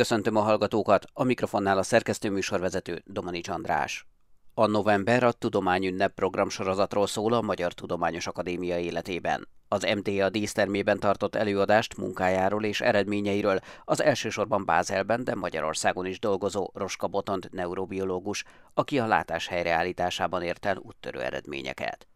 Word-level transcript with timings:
Köszöntöm 0.00 0.36
a 0.36 0.40
hallgatókat, 0.40 1.04
a 1.12 1.24
mikrofonnál 1.24 1.78
a 1.78 1.82
szerkesztőműsorvezető 1.82 3.02
Domanics 3.04 3.48
András. 3.48 4.06
A 4.54 4.66
november 4.66 5.22
a 5.22 5.32
Tudományünnep 5.32 6.14
programsorozatról 6.14 7.06
szól 7.06 7.32
a 7.32 7.40
Magyar 7.40 7.72
Tudományos 7.72 8.26
Akadémia 8.26 8.78
életében. 8.78 9.48
Az 9.68 9.86
MTA 9.96 10.28
dísztermében 10.28 10.98
tartott 10.98 11.34
előadást 11.34 11.96
munkájáról 11.96 12.64
és 12.64 12.80
eredményeiről 12.80 13.60
az 13.84 14.02
elsősorban 14.02 14.64
Bázelben, 14.64 15.24
de 15.24 15.34
Magyarországon 15.34 16.06
is 16.06 16.18
dolgozó 16.18 16.70
Roska 16.74 17.06
Botont 17.06 17.50
neurobiológus, 17.50 18.44
aki 18.74 18.98
a 18.98 19.06
látás 19.06 19.46
helyreállításában 19.46 20.42
ért 20.42 20.66
el 20.66 20.76
úttörő 20.76 21.20
eredményeket. 21.20 22.06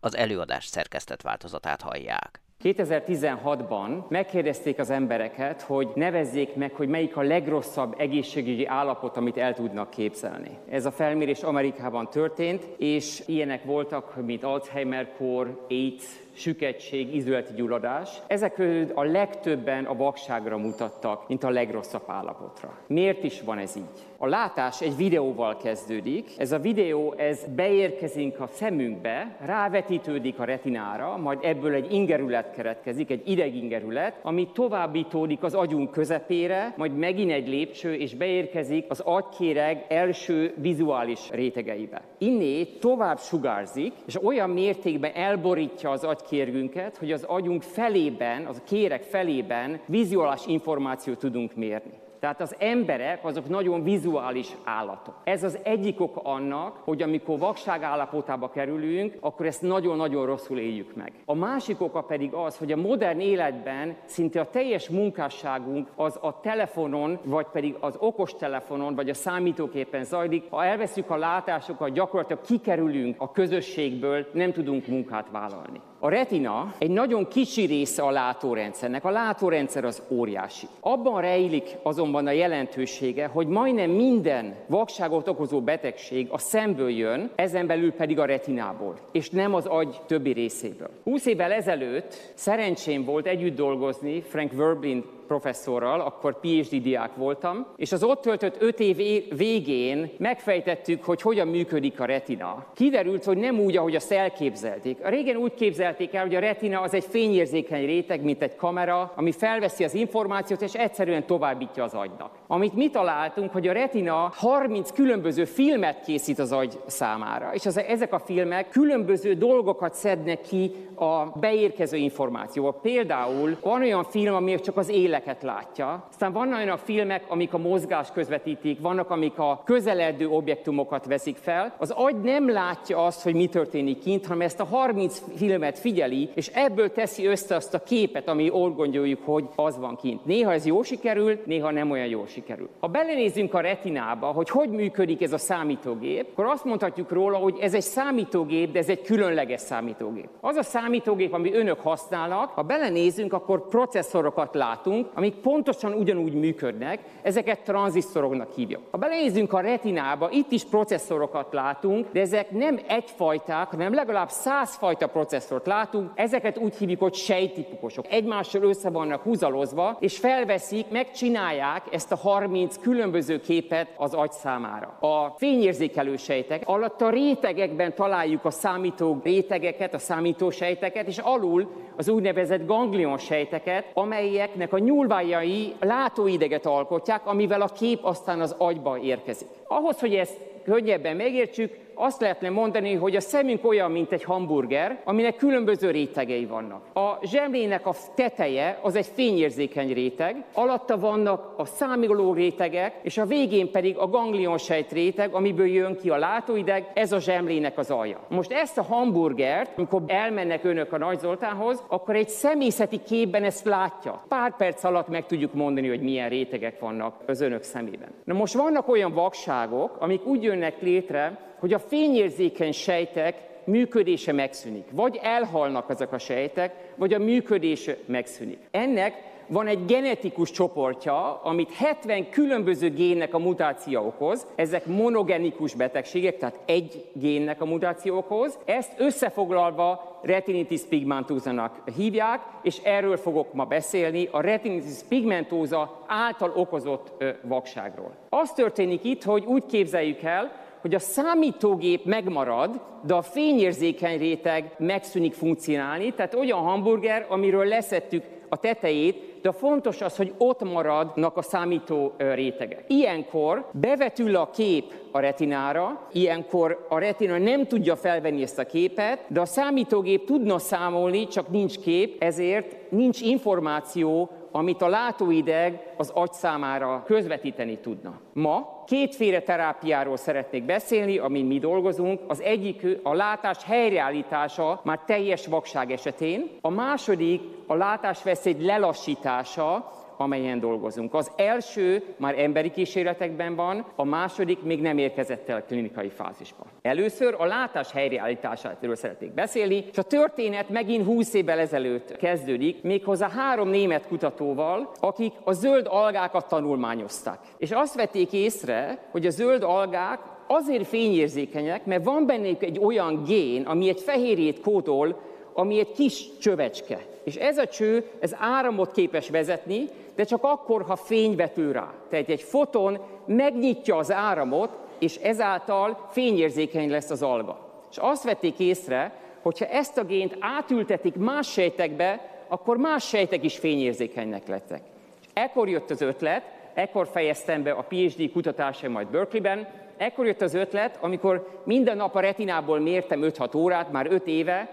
Az 0.00 0.16
előadás 0.16 0.66
szerkesztett 0.66 1.22
változatát 1.22 1.82
hallják. 1.82 2.42
2016-ban 2.62 4.08
megkérdezték 4.08 4.78
az 4.78 4.90
embereket, 4.90 5.62
hogy 5.62 5.88
nevezzék 5.94 6.54
meg, 6.54 6.72
hogy 6.74 6.88
melyik 6.88 7.16
a 7.16 7.22
legrosszabb 7.22 7.94
egészségügyi 7.98 8.66
állapot, 8.66 9.16
amit 9.16 9.36
el 9.36 9.54
tudnak 9.54 9.90
képzelni. 9.90 10.50
Ez 10.70 10.86
a 10.86 10.90
felmérés 10.90 11.42
Amerikában 11.42 12.10
történt, 12.10 12.68
és 12.78 13.22
ilyenek 13.26 13.64
voltak, 13.64 14.24
mint 14.26 14.44
Alzheimer-kór, 14.44 15.66
AIDS, 15.68 16.04
süketség, 16.32 17.14
izületi 17.14 17.52
gyulladás. 17.54 18.08
Ezek 18.26 18.62
a 18.94 19.02
legtöbben 19.02 19.84
a 19.84 19.96
vakságra 19.96 20.58
mutattak, 20.58 21.28
mint 21.28 21.44
a 21.44 21.50
legrosszabb 21.50 22.04
állapotra. 22.06 22.78
Miért 22.86 23.24
is 23.24 23.40
van 23.40 23.58
ez 23.58 23.76
így? 23.76 24.08
A 24.18 24.26
látás 24.26 24.80
egy 24.80 24.96
videóval 24.96 25.56
kezdődik. 25.56 26.30
Ez 26.38 26.52
a 26.52 26.58
videó, 26.58 27.14
ez 27.16 27.44
beérkezünk 27.54 28.40
a 28.40 28.46
szemünkbe, 28.46 29.36
rávetítődik 29.44 30.38
a 30.38 30.44
retinára, 30.44 31.16
majd 31.16 31.38
ebből 31.42 31.74
egy 31.74 31.92
ingerület 31.92 32.54
keretkezik, 32.54 33.10
egy 33.10 33.22
idegingerület, 33.24 34.18
ami 34.22 34.48
továbbítódik 34.52 35.42
az 35.42 35.54
agyunk 35.54 35.90
közepére, 35.90 36.74
majd 36.76 36.96
megint 36.96 37.30
egy 37.30 37.48
lépcső, 37.48 37.94
és 37.94 38.14
beérkezik 38.14 38.84
az 38.88 39.00
agykéreg 39.00 39.84
első 39.88 40.54
vizuális 40.56 41.30
rétegeibe. 41.30 42.02
Innét 42.18 42.80
tovább 42.80 43.18
sugárzik, 43.18 43.92
és 44.06 44.24
olyan 44.24 44.50
mértékben 44.50 45.12
elborítja 45.14 45.90
az 45.90 46.04
agykérgünket, 46.20 46.96
hogy 46.96 47.12
az 47.12 47.22
agyunk 47.22 47.62
felében, 47.62 48.44
az 48.44 48.56
a 48.56 48.68
kérek 48.68 49.02
felében 49.02 49.80
vizuális 49.86 50.46
információt 50.46 51.18
tudunk 51.18 51.54
mérni. 51.54 52.00
Tehát 52.20 52.40
az 52.40 52.54
emberek 52.58 53.24
azok 53.24 53.48
nagyon 53.48 53.82
vizuális 53.82 54.48
állatok. 54.64 55.14
Ez 55.24 55.44
az 55.44 55.58
egyik 55.62 56.00
ok 56.00 56.20
annak, 56.22 56.76
hogy 56.84 57.02
amikor 57.02 57.38
vakság 57.38 57.82
állapotába 57.82 58.50
kerülünk, 58.50 59.16
akkor 59.20 59.46
ezt 59.46 59.62
nagyon-nagyon 59.62 60.26
rosszul 60.26 60.58
éljük 60.58 60.94
meg. 60.96 61.12
A 61.24 61.34
másik 61.34 61.80
oka 61.80 62.00
pedig 62.00 62.32
az, 62.32 62.56
hogy 62.56 62.72
a 62.72 62.76
modern 62.76 63.20
életben 63.20 63.96
szinte 64.04 64.40
a 64.40 64.50
teljes 64.50 64.88
munkásságunk 64.88 65.88
az 65.96 66.18
a 66.22 66.40
telefonon, 66.40 67.18
vagy 67.24 67.46
pedig 67.52 67.76
az 67.80 67.96
okos 67.98 68.34
telefonon, 68.34 68.94
vagy 68.94 69.08
a 69.08 69.14
számítóképen 69.14 70.04
zajlik. 70.04 70.50
Ha 70.50 70.64
elveszük 70.64 71.10
a 71.10 71.16
látásokat, 71.16 71.92
gyakorlatilag 71.92 72.42
kikerülünk 72.42 73.20
a 73.20 73.32
közösségből, 73.32 74.26
nem 74.32 74.52
tudunk 74.52 74.86
munkát 74.86 75.30
vállalni. 75.30 75.80
A 76.02 76.08
retina 76.08 76.74
egy 76.78 76.90
nagyon 76.90 77.28
kicsi 77.28 77.64
része 77.64 78.02
a 78.02 78.10
látórendszernek. 78.10 79.04
A 79.04 79.10
látórendszer 79.10 79.84
az 79.84 80.02
óriási. 80.08 80.66
Abban 80.80 81.20
rejlik 81.20 81.76
azonban 81.82 82.26
a 82.26 82.30
jelentősége, 82.30 83.26
hogy 83.26 83.46
majdnem 83.46 83.90
minden 83.90 84.54
vakságot 84.66 85.28
okozó 85.28 85.60
betegség 85.60 86.28
a 86.30 86.38
szemből 86.38 86.90
jön, 86.90 87.30
ezen 87.34 87.66
belül 87.66 87.92
pedig 87.92 88.18
a 88.18 88.24
retinából, 88.24 88.98
és 89.12 89.30
nem 89.30 89.54
az 89.54 89.66
agy 89.66 90.00
többi 90.06 90.32
részéből. 90.32 90.90
20 91.04 91.26
évvel 91.26 91.52
ezelőtt 91.52 92.32
szerencsém 92.34 93.04
volt 93.04 93.26
együtt 93.26 93.56
dolgozni 93.56 94.20
Frank 94.20 94.52
Verblin 94.52 95.04
professzorral, 95.30 96.00
akkor 96.00 96.40
PhD 96.40 96.82
diák 96.82 97.14
voltam, 97.16 97.66
és 97.76 97.92
az 97.92 98.02
ott 98.02 98.20
töltött 98.20 98.62
öt 98.62 98.80
év 98.80 98.96
végén 99.36 100.10
megfejtettük, 100.18 101.04
hogy 101.04 101.22
hogyan 101.22 101.48
működik 101.48 102.00
a 102.00 102.04
retina. 102.04 102.64
Kiderült, 102.74 103.24
hogy 103.24 103.36
nem 103.36 103.60
úgy, 103.60 103.76
ahogy 103.76 103.94
azt 103.94 104.12
elképzelték. 104.12 105.04
A 105.04 105.08
régen 105.08 105.36
úgy 105.36 105.54
képzelték 105.54 106.14
el, 106.14 106.22
hogy 106.22 106.34
a 106.34 106.40
retina 106.40 106.80
az 106.80 106.94
egy 106.94 107.04
fényérzékeny 107.04 107.86
réteg, 107.86 108.22
mint 108.22 108.42
egy 108.42 108.56
kamera, 108.56 109.12
ami 109.16 109.32
felveszi 109.32 109.84
az 109.84 109.94
információt, 109.94 110.62
és 110.62 110.74
egyszerűen 110.74 111.26
továbbítja 111.26 111.84
az 111.84 111.94
agynak. 111.94 112.30
Amit 112.46 112.74
mi 112.74 112.90
találtunk, 112.90 113.52
hogy 113.52 113.68
a 113.68 113.72
retina 113.72 114.32
30 114.34 114.92
különböző 114.92 115.44
filmet 115.44 116.04
készít 116.04 116.38
az 116.38 116.52
agy 116.52 116.78
számára, 116.86 117.50
és 117.54 117.66
az, 117.66 117.78
ezek 117.78 118.12
a 118.12 118.18
filmek 118.18 118.68
különböző 118.68 119.34
dolgokat 119.34 119.94
szednek 119.94 120.40
ki 120.40 120.72
a 120.94 121.38
beérkező 121.38 121.96
információval. 121.96 122.80
Például 122.82 123.56
van 123.62 123.82
olyan 123.82 124.04
film, 124.04 124.34
ami 124.34 124.60
csak 124.60 124.76
az 124.76 124.88
élet 124.88 125.18
éleket 125.20 125.42
látja. 125.42 126.06
Aztán 126.10 126.32
vannak 126.32 126.58
olyan 126.58 126.76
filmek, 126.76 127.24
amik 127.28 127.54
a 127.54 127.58
mozgás 127.58 128.10
közvetítik, 128.12 128.80
vannak, 128.80 129.10
amik 129.10 129.38
a 129.38 129.62
közeledő 129.64 130.28
objektumokat 130.28 131.06
veszik 131.06 131.36
fel. 131.36 131.74
Az 131.78 131.90
agy 131.90 132.20
nem 132.20 132.50
látja 132.50 133.04
azt, 133.04 133.22
hogy 133.22 133.34
mi 133.34 133.46
történik 133.46 133.98
kint, 133.98 134.26
hanem 134.26 134.40
ezt 134.40 134.60
a 134.60 134.64
30 134.64 135.22
filmet 135.36 135.78
figyeli, 135.78 136.30
és 136.34 136.48
ebből 136.48 136.92
teszi 136.92 137.26
össze 137.26 137.54
azt 137.54 137.74
a 137.74 137.82
képet, 137.82 138.28
ami 138.28 138.48
úgy 138.48 138.74
gondoljuk, 138.74 139.20
hogy 139.24 139.48
az 139.56 139.78
van 139.78 139.96
kint. 139.96 140.24
Néha 140.24 140.52
ez 140.52 140.66
jó 140.66 140.82
sikerül, 140.82 141.38
néha 141.44 141.70
nem 141.70 141.90
olyan 141.90 142.06
jó 142.06 142.26
sikerül. 142.26 142.68
Ha 142.80 142.86
belenézzünk 142.86 143.54
a 143.54 143.60
retinába, 143.60 144.26
hogy 144.26 144.48
hogy 144.48 144.70
működik 144.70 145.22
ez 145.22 145.32
a 145.32 145.38
számítógép, 145.38 146.28
akkor 146.32 146.44
azt 146.44 146.64
mondhatjuk 146.64 147.10
róla, 147.10 147.36
hogy 147.36 147.58
ez 147.60 147.74
egy 147.74 147.82
számítógép, 147.82 148.72
de 148.72 148.78
ez 148.78 148.88
egy 148.88 149.02
különleges 149.02 149.60
számítógép. 149.60 150.28
Az 150.40 150.56
a 150.56 150.62
számítógép, 150.62 151.32
ami 151.32 151.52
önök 151.54 151.80
használnak, 151.80 152.50
ha 152.50 152.62
belenézünk, 152.62 153.32
akkor 153.32 153.68
processzorokat 153.68 154.54
látunk, 154.54 155.09
amik 155.14 155.34
pontosan 155.34 155.92
ugyanúgy 155.92 156.34
működnek, 156.34 156.98
ezeket 157.22 157.62
tranzisztoroknak 157.62 158.54
hívjuk. 158.54 158.82
Ha 158.90 158.98
belenézzünk 158.98 159.52
a 159.52 159.60
retinába, 159.60 160.30
itt 160.30 160.50
is 160.52 160.64
processzorokat 160.64 161.52
látunk, 161.52 162.06
de 162.12 162.20
ezek 162.20 162.50
nem 162.50 162.80
egyfajták, 162.86 163.68
hanem 163.68 163.94
legalább 163.94 164.28
százfajta 164.28 165.06
processzort 165.06 165.66
látunk, 165.66 166.10
ezeket 166.14 166.58
úgy 166.58 166.76
hívjuk, 166.76 167.00
hogy 167.00 167.14
sejtipuposok. 167.14 168.06
Egymással 168.08 168.62
össze 168.62 168.90
vannak 168.90 169.22
húzalozva, 169.22 169.96
és 170.00 170.18
felveszik, 170.18 170.88
megcsinálják 170.90 171.82
ezt 171.90 172.12
a 172.12 172.16
30 172.16 172.78
különböző 172.78 173.40
képet 173.40 173.88
az 173.96 174.14
agy 174.14 174.32
számára. 174.32 174.96
A 175.00 175.34
fényérzékelő 175.36 176.16
sejtek 176.16 176.62
alatt 176.64 177.00
a 177.00 177.10
rétegekben 177.10 177.94
találjuk 177.94 178.44
a 178.44 178.50
számító 178.50 179.20
rétegeket, 179.22 179.94
a 179.94 179.98
számítósejteket, 179.98 181.06
és 181.06 181.18
alul 181.18 181.70
az 181.96 182.08
úgynevezett 182.08 182.66
ganglion 182.66 183.18
sejteket, 183.18 183.90
amelyeknek 183.94 184.72
a 184.72 184.78
nyúlvájai 185.00 185.74
látóideget 185.80 186.66
alkotják, 186.66 187.26
amivel 187.26 187.60
a 187.60 187.68
kép 187.68 188.04
aztán 188.04 188.40
az 188.40 188.54
agyba 188.58 188.98
érkezik. 188.98 189.48
Ahhoz, 189.66 189.98
hogy 190.00 190.14
ezt 190.14 190.36
könnyebben 190.64 191.16
megértsük, 191.16 191.76
azt 192.00 192.20
lehetne 192.20 192.50
mondani, 192.50 192.94
hogy 192.94 193.16
a 193.16 193.20
szemünk 193.20 193.66
olyan, 193.66 193.90
mint 193.90 194.12
egy 194.12 194.24
hamburger, 194.24 195.00
aminek 195.04 195.36
különböző 195.36 195.90
rétegei 195.90 196.44
vannak. 196.44 196.82
A 196.94 197.18
zsemlének 197.22 197.86
a 197.86 197.94
teteje 198.14 198.78
az 198.82 198.96
egy 198.96 199.06
fényérzékeny 199.14 199.92
réteg, 199.92 200.44
alatta 200.52 200.98
vannak 200.98 201.54
a 201.56 201.64
számoló 201.64 202.32
rétegek, 202.32 202.94
és 203.02 203.18
a 203.18 203.26
végén 203.26 203.70
pedig 203.70 203.96
a 203.96 204.06
ganglionsejt 204.06 204.92
réteg, 204.92 205.34
amiből 205.34 205.66
jön 205.66 205.96
ki 205.96 206.10
a 206.10 206.16
látóideg, 206.16 206.90
ez 206.94 207.12
a 207.12 207.20
zsemlének 207.20 207.78
az 207.78 207.90
alja. 207.90 208.20
Most 208.28 208.52
ezt 208.52 208.78
a 208.78 208.82
hamburgert, 208.82 209.70
amikor 209.76 210.02
elmennek 210.06 210.64
önök 210.64 210.92
a 210.92 210.98
Nagy 210.98 211.18
Zoltánhoz, 211.18 211.82
akkor 211.88 212.16
egy 212.16 212.28
személyzeti 212.28 213.02
képben 213.02 213.44
ezt 213.44 213.64
látja. 213.64 214.22
Pár 214.28 214.56
perc 214.56 214.84
alatt 214.84 215.08
meg 215.08 215.26
tudjuk 215.26 215.54
mondani, 215.54 215.88
hogy 215.88 216.00
milyen 216.00 216.28
rétegek 216.28 216.80
vannak 216.80 217.14
az 217.26 217.40
önök 217.40 217.62
szemében. 217.62 218.08
Na 218.24 218.34
most 218.34 218.54
vannak 218.54 218.88
olyan 218.88 219.12
vakságok, 219.12 219.96
amik 219.98 220.26
úgy 220.26 220.42
jönnek 220.42 220.80
létre, 220.80 221.48
hogy 221.60 221.72
a 221.72 221.78
fényérzékeny 221.78 222.72
sejtek 222.72 223.34
működése 223.64 224.32
megszűnik. 224.32 224.84
Vagy 224.92 225.18
elhalnak 225.22 225.90
ezek 225.90 226.12
a 226.12 226.18
sejtek, 226.18 226.92
vagy 226.96 227.14
a 227.14 227.18
működése 227.18 227.96
megszűnik. 228.06 228.58
Ennek 228.70 229.28
van 229.46 229.66
egy 229.66 229.84
genetikus 229.84 230.50
csoportja, 230.50 231.40
amit 231.42 231.72
70 231.72 232.30
különböző 232.30 232.90
génnek 232.90 233.34
a 233.34 233.38
mutáció 233.38 234.06
okoz, 234.06 234.46
ezek 234.54 234.86
monogenikus 234.86 235.74
betegségek, 235.74 236.38
tehát 236.38 236.58
egy 236.64 237.04
génnek 237.12 237.60
a 237.60 237.64
mutáció 237.64 238.16
okoz. 238.16 238.58
Ezt 238.64 238.92
összefoglalva 238.96 240.18
retinitis 240.22 240.80
pigmentózának 240.80 241.82
hívják, 241.96 242.40
és 242.62 242.78
erről 242.82 243.16
fogok 243.16 243.52
ma 243.52 243.64
beszélni, 243.64 244.28
a 244.30 244.40
retinitis 244.40 244.98
pigmentóza 245.08 246.04
által 246.06 246.52
okozott 246.54 247.24
vakságról. 247.42 248.12
Az 248.28 248.52
történik 248.52 249.04
itt, 249.04 249.22
hogy 249.22 249.44
úgy 249.44 249.66
képzeljük 249.66 250.22
el, 250.22 250.68
hogy 250.80 250.94
a 250.94 250.98
számítógép 250.98 252.04
megmarad, 252.04 252.80
de 253.06 253.14
a 253.14 253.22
fényérzékeny 253.22 254.18
réteg 254.18 254.74
megszűnik 254.78 255.34
funkcionálni, 255.34 256.12
tehát 256.12 256.34
olyan 256.34 256.58
hamburger, 256.58 257.26
amiről 257.28 257.64
leszettük 257.64 258.22
a 258.48 258.56
tetejét, 258.56 259.38
de 259.42 259.52
fontos 259.52 260.00
az, 260.00 260.16
hogy 260.16 260.34
ott 260.38 260.62
maradnak 260.62 261.36
a 261.36 261.42
számító 261.42 262.12
rétegek. 262.16 262.84
Ilyenkor 262.86 263.68
bevetül 263.72 264.36
a 264.36 264.50
kép 264.50 264.92
a 265.10 265.18
retinára, 265.18 266.08
ilyenkor 266.12 266.86
a 266.88 266.98
retina 266.98 267.38
nem 267.38 267.66
tudja 267.66 267.96
felvenni 267.96 268.42
ezt 268.42 268.58
a 268.58 268.64
képet, 268.64 269.24
de 269.28 269.40
a 269.40 269.46
számítógép 269.46 270.26
tudna 270.26 270.58
számolni, 270.58 271.26
csak 271.26 271.48
nincs 271.48 271.78
kép, 271.78 272.22
ezért 272.22 272.90
nincs 272.90 273.20
információ 273.20 274.30
amit 274.52 274.82
a 274.82 274.88
látóideg 274.88 275.92
az 275.96 276.10
agy 276.14 276.32
számára 276.32 277.02
közvetíteni 277.06 277.78
tudna. 277.78 278.20
Ma 278.32 278.82
kétféle 278.86 279.40
terápiáról 279.40 280.16
szeretnék 280.16 280.64
beszélni, 280.64 281.18
amin 281.18 281.46
mi 281.46 281.58
dolgozunk. 281.58 282.20
Az 282.28 282.40
egyik 282.40 282.86
a 283.02 283.14
látás 283.14 283.64
helyreállítása 283.64 284.80
már 284.84 284.98
teljes 285.06 285.46
vakság 285.46 285.90
esetén, 285.92 286.50
a 286.60 286.70
második 286.70 287.40
a 287.66 287.74
látásveszély 287.74 288.56
lelassítása, 288.58 289.90
amelyen 290.20 290.60
dolgozunk. 290.60 291.14
Az 291.14 291.30
első 291.36 292.02
már 292.16 292.38
emberi 292.38 292.70
kísérletekben 292.70 293.54
van, 293.54 293.86
a 293.94 294.04
második 294.04 294.62
még 294.62 294.80
nem 294.80 294.98
érkezett 294.98 295.48
el 295.48 295.56
a 295.56 295.62
klinikai 295.62 296.08
fázisba. 296.08 296.66
Először 296.82 297.34
a 297.38 297.44
látás 297.44 297.92
helyreállításáról 297.92 298.94
szeretnék 298.94 299.34
beszélni, 299.34 299.84
és 299.90 299.98
a 299.98 300.02
történet 300.02 300.68
megint 300.68 301.04
20 301.04 301.34
évvel 301.34 301.58
ezelőtt 301.58 302.16
kezdődik, 302.16 302.82
méghozzá 302.82 303.28
három 303.28 303.68
német 303.68 304.06
kutatóval, 304.06 304.90
akik 305.00 305.32
a 305.44 305.52
zöld 305.52 305.86
algákat 305.90 306.48
tanulmányozták. 306.48 307.38
És 307.58 307.70
azt 307.70 307.94
vették 307.94 308.32
észre, 308.32 308.98
hogy 309.10 309.26
a 309.26 309.30
zöld 309.30 309.62
algák 309.62 310.18
azért 310.46 310.86
fényérzékenyek, 310.86 311.84
mert 311.86 312.04
van 312.04 312.26
bennük 312.26 312.62
egy 312.62 312.78
olyan 312.78 313.22
gén, 313.22 313.62
ami 313.62 313.88
egy 313.88 314.00
fehérjét 314.00 314.60
kódol, 314.60 315.20
ami 315.52 315.78
egy 315.78 315.92
kis 315.92 316.38
csövecske. 316.38 316.98
És 317.24 317.36
ez 317.36 317.58
a 317.58 317.66
cső, 317.66 318.10
ez 318.20 318.36
áramot 318.38 318.92
képes 318.92 319.28
vezetni, 319.28 319.88
de 320.14 320.24
csak 320.24 320.44
akkor, 320.44 320.82
ha 320.82 320.96
fény 320.96 321.36
vetül 321.36 321.72
rá. 321.72 321.92
Tehát 322.10 322.28
egy 322.28 322.42
foton 322.42 322.98
megnyitja 323.26 323.96
az 323.96 324.12
áramot, 324.12 324.70
és 324.98 325.16
ezáltal 325.16 326.08
fényérzékeny 326.10 326.90
lesz 326.90 327.10
az 327.10 327.22
alga. 327.22 327.68
És 327.90 327.96
azt 327.98 328.24
vették 328.24 328.58
észre, 328.58 329.12
hogyha 329.42 329.66
ezt 329.66 329.98
a 329.98 330.04
gént 330.04 330.36
átültetik 330.40 331.14
más 331.14 331.52
sejtekbe, 331.52 332.28
akkor 332.48 332.76
más 332.76 333.08
sejtek 333.08 333.44
is 333.44 333.58
fényérzékenynek 333.58 334.48
lettek. 334.48 334.82
És 335.20 335.26
ekkor 335.32 335.68
jött 335.68 335.90
az 335.90 336.00
ötlet, 336.00 336.42
ekkor 336.74 337.06
fejeztem 337.06 337.62
be 337.62 337.70
a 337.70 337.82
PhD 337.88 338.32
kutatásai 338.32 338.90
majd 338.90 339.06
Berkeleyben, 339.06 339.68
ekkor 339.96 340.26
jött 340.26 340.40
az 340.40 340.54
ötlet, 340.54 340.98
amikor 341.00 341.60
minden 341.64 341.96
nap 341.96 342.14
a 342.14 342.20
retinából 342.20 342.78
mértem 342.78 343.20
5-6 343.22 343.56
órát, 343.56 343.92
már 343.92 344.06
5 344.10 344.26
éve, 344.26 344.68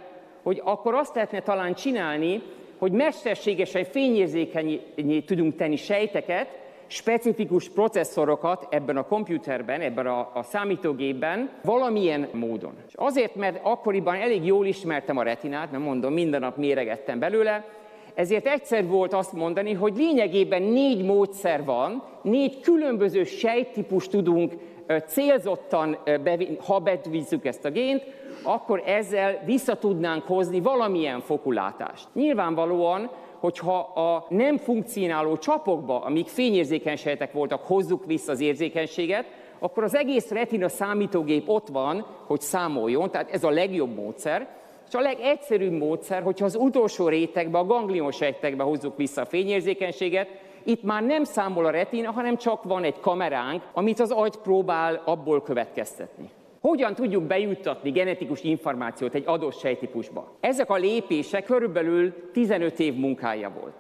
hogy 0.48 0.62
akkor 0.64 0.94
azt 0.94 1.16
lehetne 1.16 1.42
talán 1.42 1.74
csinálni, 1.74 2.42
hogy 2.78 2.92
mesterségesen 2.92 3.84
fényérzékenyé 3.84 5.20
tudunk 5.26 5.56
tenni 5.56 5.76
sejteket, 5.76 6.48
specifikus 6.86 7.70
processzorokat 7.70 8.68
ebben 8.70 8.98
a 8.98 9.04
komputerben, 9.04 9.82
ebben 9.82 10.06
a, 10.06 10.32
a 10.34 10.44
számítógépben 10.44 11.50
valamilyen 11.64 12.28
módon. 12.32 12.74
És 12.88 12.94
azért, 12.96 13.36
mert 13.36 13.60
akkoriban 13.64 14.16
elég 14.16 14.46
jól 14.46 14.66
ismertem 14.66 15.18
a 15.18 15.24
retinát, 15.24 15.72
mert 15.72 15.84
mondom, 15.84 16.14
minden 16.14 16.40
nap 16.40 16.58
méregettem 16.58 17.20
belőle, 17.20 17.66
ezért 18.14 18.46
egyszer 18.46 18.88
volt 18.88 19.14
azt 19.14 19.34
mondani, 19.34 19.74
hogy 19.74 19.94
lényegében 19.96 20.62
négy 20.62 21.04
módszer 21.04 21.64
van, 21.64 22.04
négy 22.22 22.60
különböző 22.60 23.24
sejttípus 23.24 24.08
tudunk 24.08 24.54
célzottan, 25.08 25.98
ha 26.66 26.80
bevízzük 26.80 27.46
ezt 27.46 27.66
a 27.66 27.70
gént, 27.70 28.04
akkor 28.44 28.84
ezzel 28.86 29.42
vissza 29.46 29.76
tudnánk 29.76 30.24
hozni 30.24 30.60
valamilyen 30.60 31.20
fokulátást. 31.20 32.08
Nyilvánvalóan, 32.14 33.10
hogyha 33.40 33.78
a 33.80 34.26
nem 34.30 34.58
funkcionáló 34.58 35.38
csapokba, 35.38 36.00
amik 36.00 36.28
fényérzékeny 36.28 36.96
sejtek 36.96 37.32
voltak, 37.32 37.62
hozzuk 37.64 38.06
vissza 38.06 38.32
az 38.32 38.40
érzékenységet, 38.40 39.26
akkor 39.60 39.84
az 39.84 39.96
egész 39.96 40.30
retina 40.30 40.70
számítógép 40.70 41.50
ott 41.50 41.68
van, 41.68 42.06
hogy 42.26 42.42
számoljon, 42.42 43.12
tehát 43.12 43.32
ez 43.32 43.44
a 43.44 43.50
legjobb 43.50 43.96
módszer. 43.96 44.48
És 44.88 44.94
a 44.94 45.00
legegyszerűbb 45.00 45.72
módszer, 45.72 46.22
hogyha 46.22 46.46
az 46.46 46.56
utolsó 46.56 47.08
rétegbe, 47.08 47.58
a 47.58 47.66
ganglionsejtekbe 47.66 48.64
hozzuk 48.64 48.98
vissza 48.98 49.22
a 49.22 49.26
fényérzékenységet, 49.26 50.28
itt 50.68 50.84
már 50.84 51.04
nem 51.04 51.24
számol 51.24 51.66
a 51.66 51.70
retina, 51.70 52.12
hanem 52.12 52.38
csak 52.38 52.64
van 52.64 52.84
egy 52.84 53.00
kameránk, 53.00 53.64
amit 53.74 54.00
az 54.00 54.12
agy 54.12 54.36
próbál 54.36 55.02
abból 55.06 55.42
következtetni. 55.42 56.30
Hogyan 56.62 56.94
tudjuk 56.94 57.24
bejuttatni 57.24 57.92
genetikus 57.92 58.42
információt 58.42 59.14
egy 59.14 59.24
adott 59.26 59.60
sejtípusba? 59.60 60.32
Ezek 60.40 60.70
a 60.70 60.76
lépések 60.76 61.44
körülbelül 61.44 62.32
15 62.32 62.80
év 62.80 62.96
munkája 62.96 63.52
volt. 63.60 63.76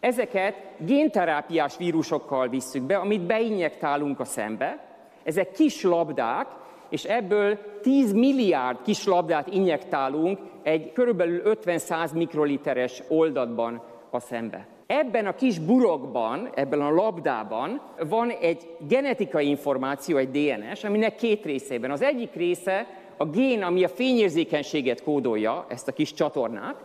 Ezeket 0.00 0.54
génterápiás 0.78 1.76
vírusokkal 1.76 2.48
visszük 2.48 2.82
be, 2.82 2.96
amit 2.96 3.26
beinjektálunk 3.26 4.20
a 4.20 4.24
szembe. 4.24 4.84
Ezek 5.22 5.50
kis 5.50 5.82
labdák, 5.82 6.46
és 6.88 7.04
ebből 7.04 7.58
10 7.82 8.12
milliárd 8.12 8.78
kis 8.82 9.06
labdát 9.06 9.48
injektálunk 9.48 10.38
egy 10.62 10.92
körülbelül 10.92 11.42
50-100 11.44 12.14
mikroliteres 12.14 13.02
oldatban 13.08 13.82
a 14.10 14.20
szembe. 14.20 14.66
Ebben 15.00 15.26
a 15.26 15.34
kis 15.34 15.58
burokban, 15.58 16.50
ebben 16.54 16.80
a 16.80 16.90
labdában 16.90 17.80
van 18.08 18.30
egy 18.30 18.76
genetikai 18.88 19.48
információ, 19.48 20.16
egy 20.16 20.30
DNS, 20.30 20.84
aminek 20.84 21.14
két 21.14 21.44
részében. 21.44 21.90
Az 21.90 22.02
egyik 22.02 22.34
része 22.34 22.86
a 23.16 23.24
gén, 23.24 23.62
ami 23.62 23.84
a 23.84 23.88
fényérzékenységet 23.88 25.02
kódolja, 25.02 25.66
ezt 25.68 25.88
a 25.88 25.92
kis 25.92 26.12
csatornát, 26.12 26.84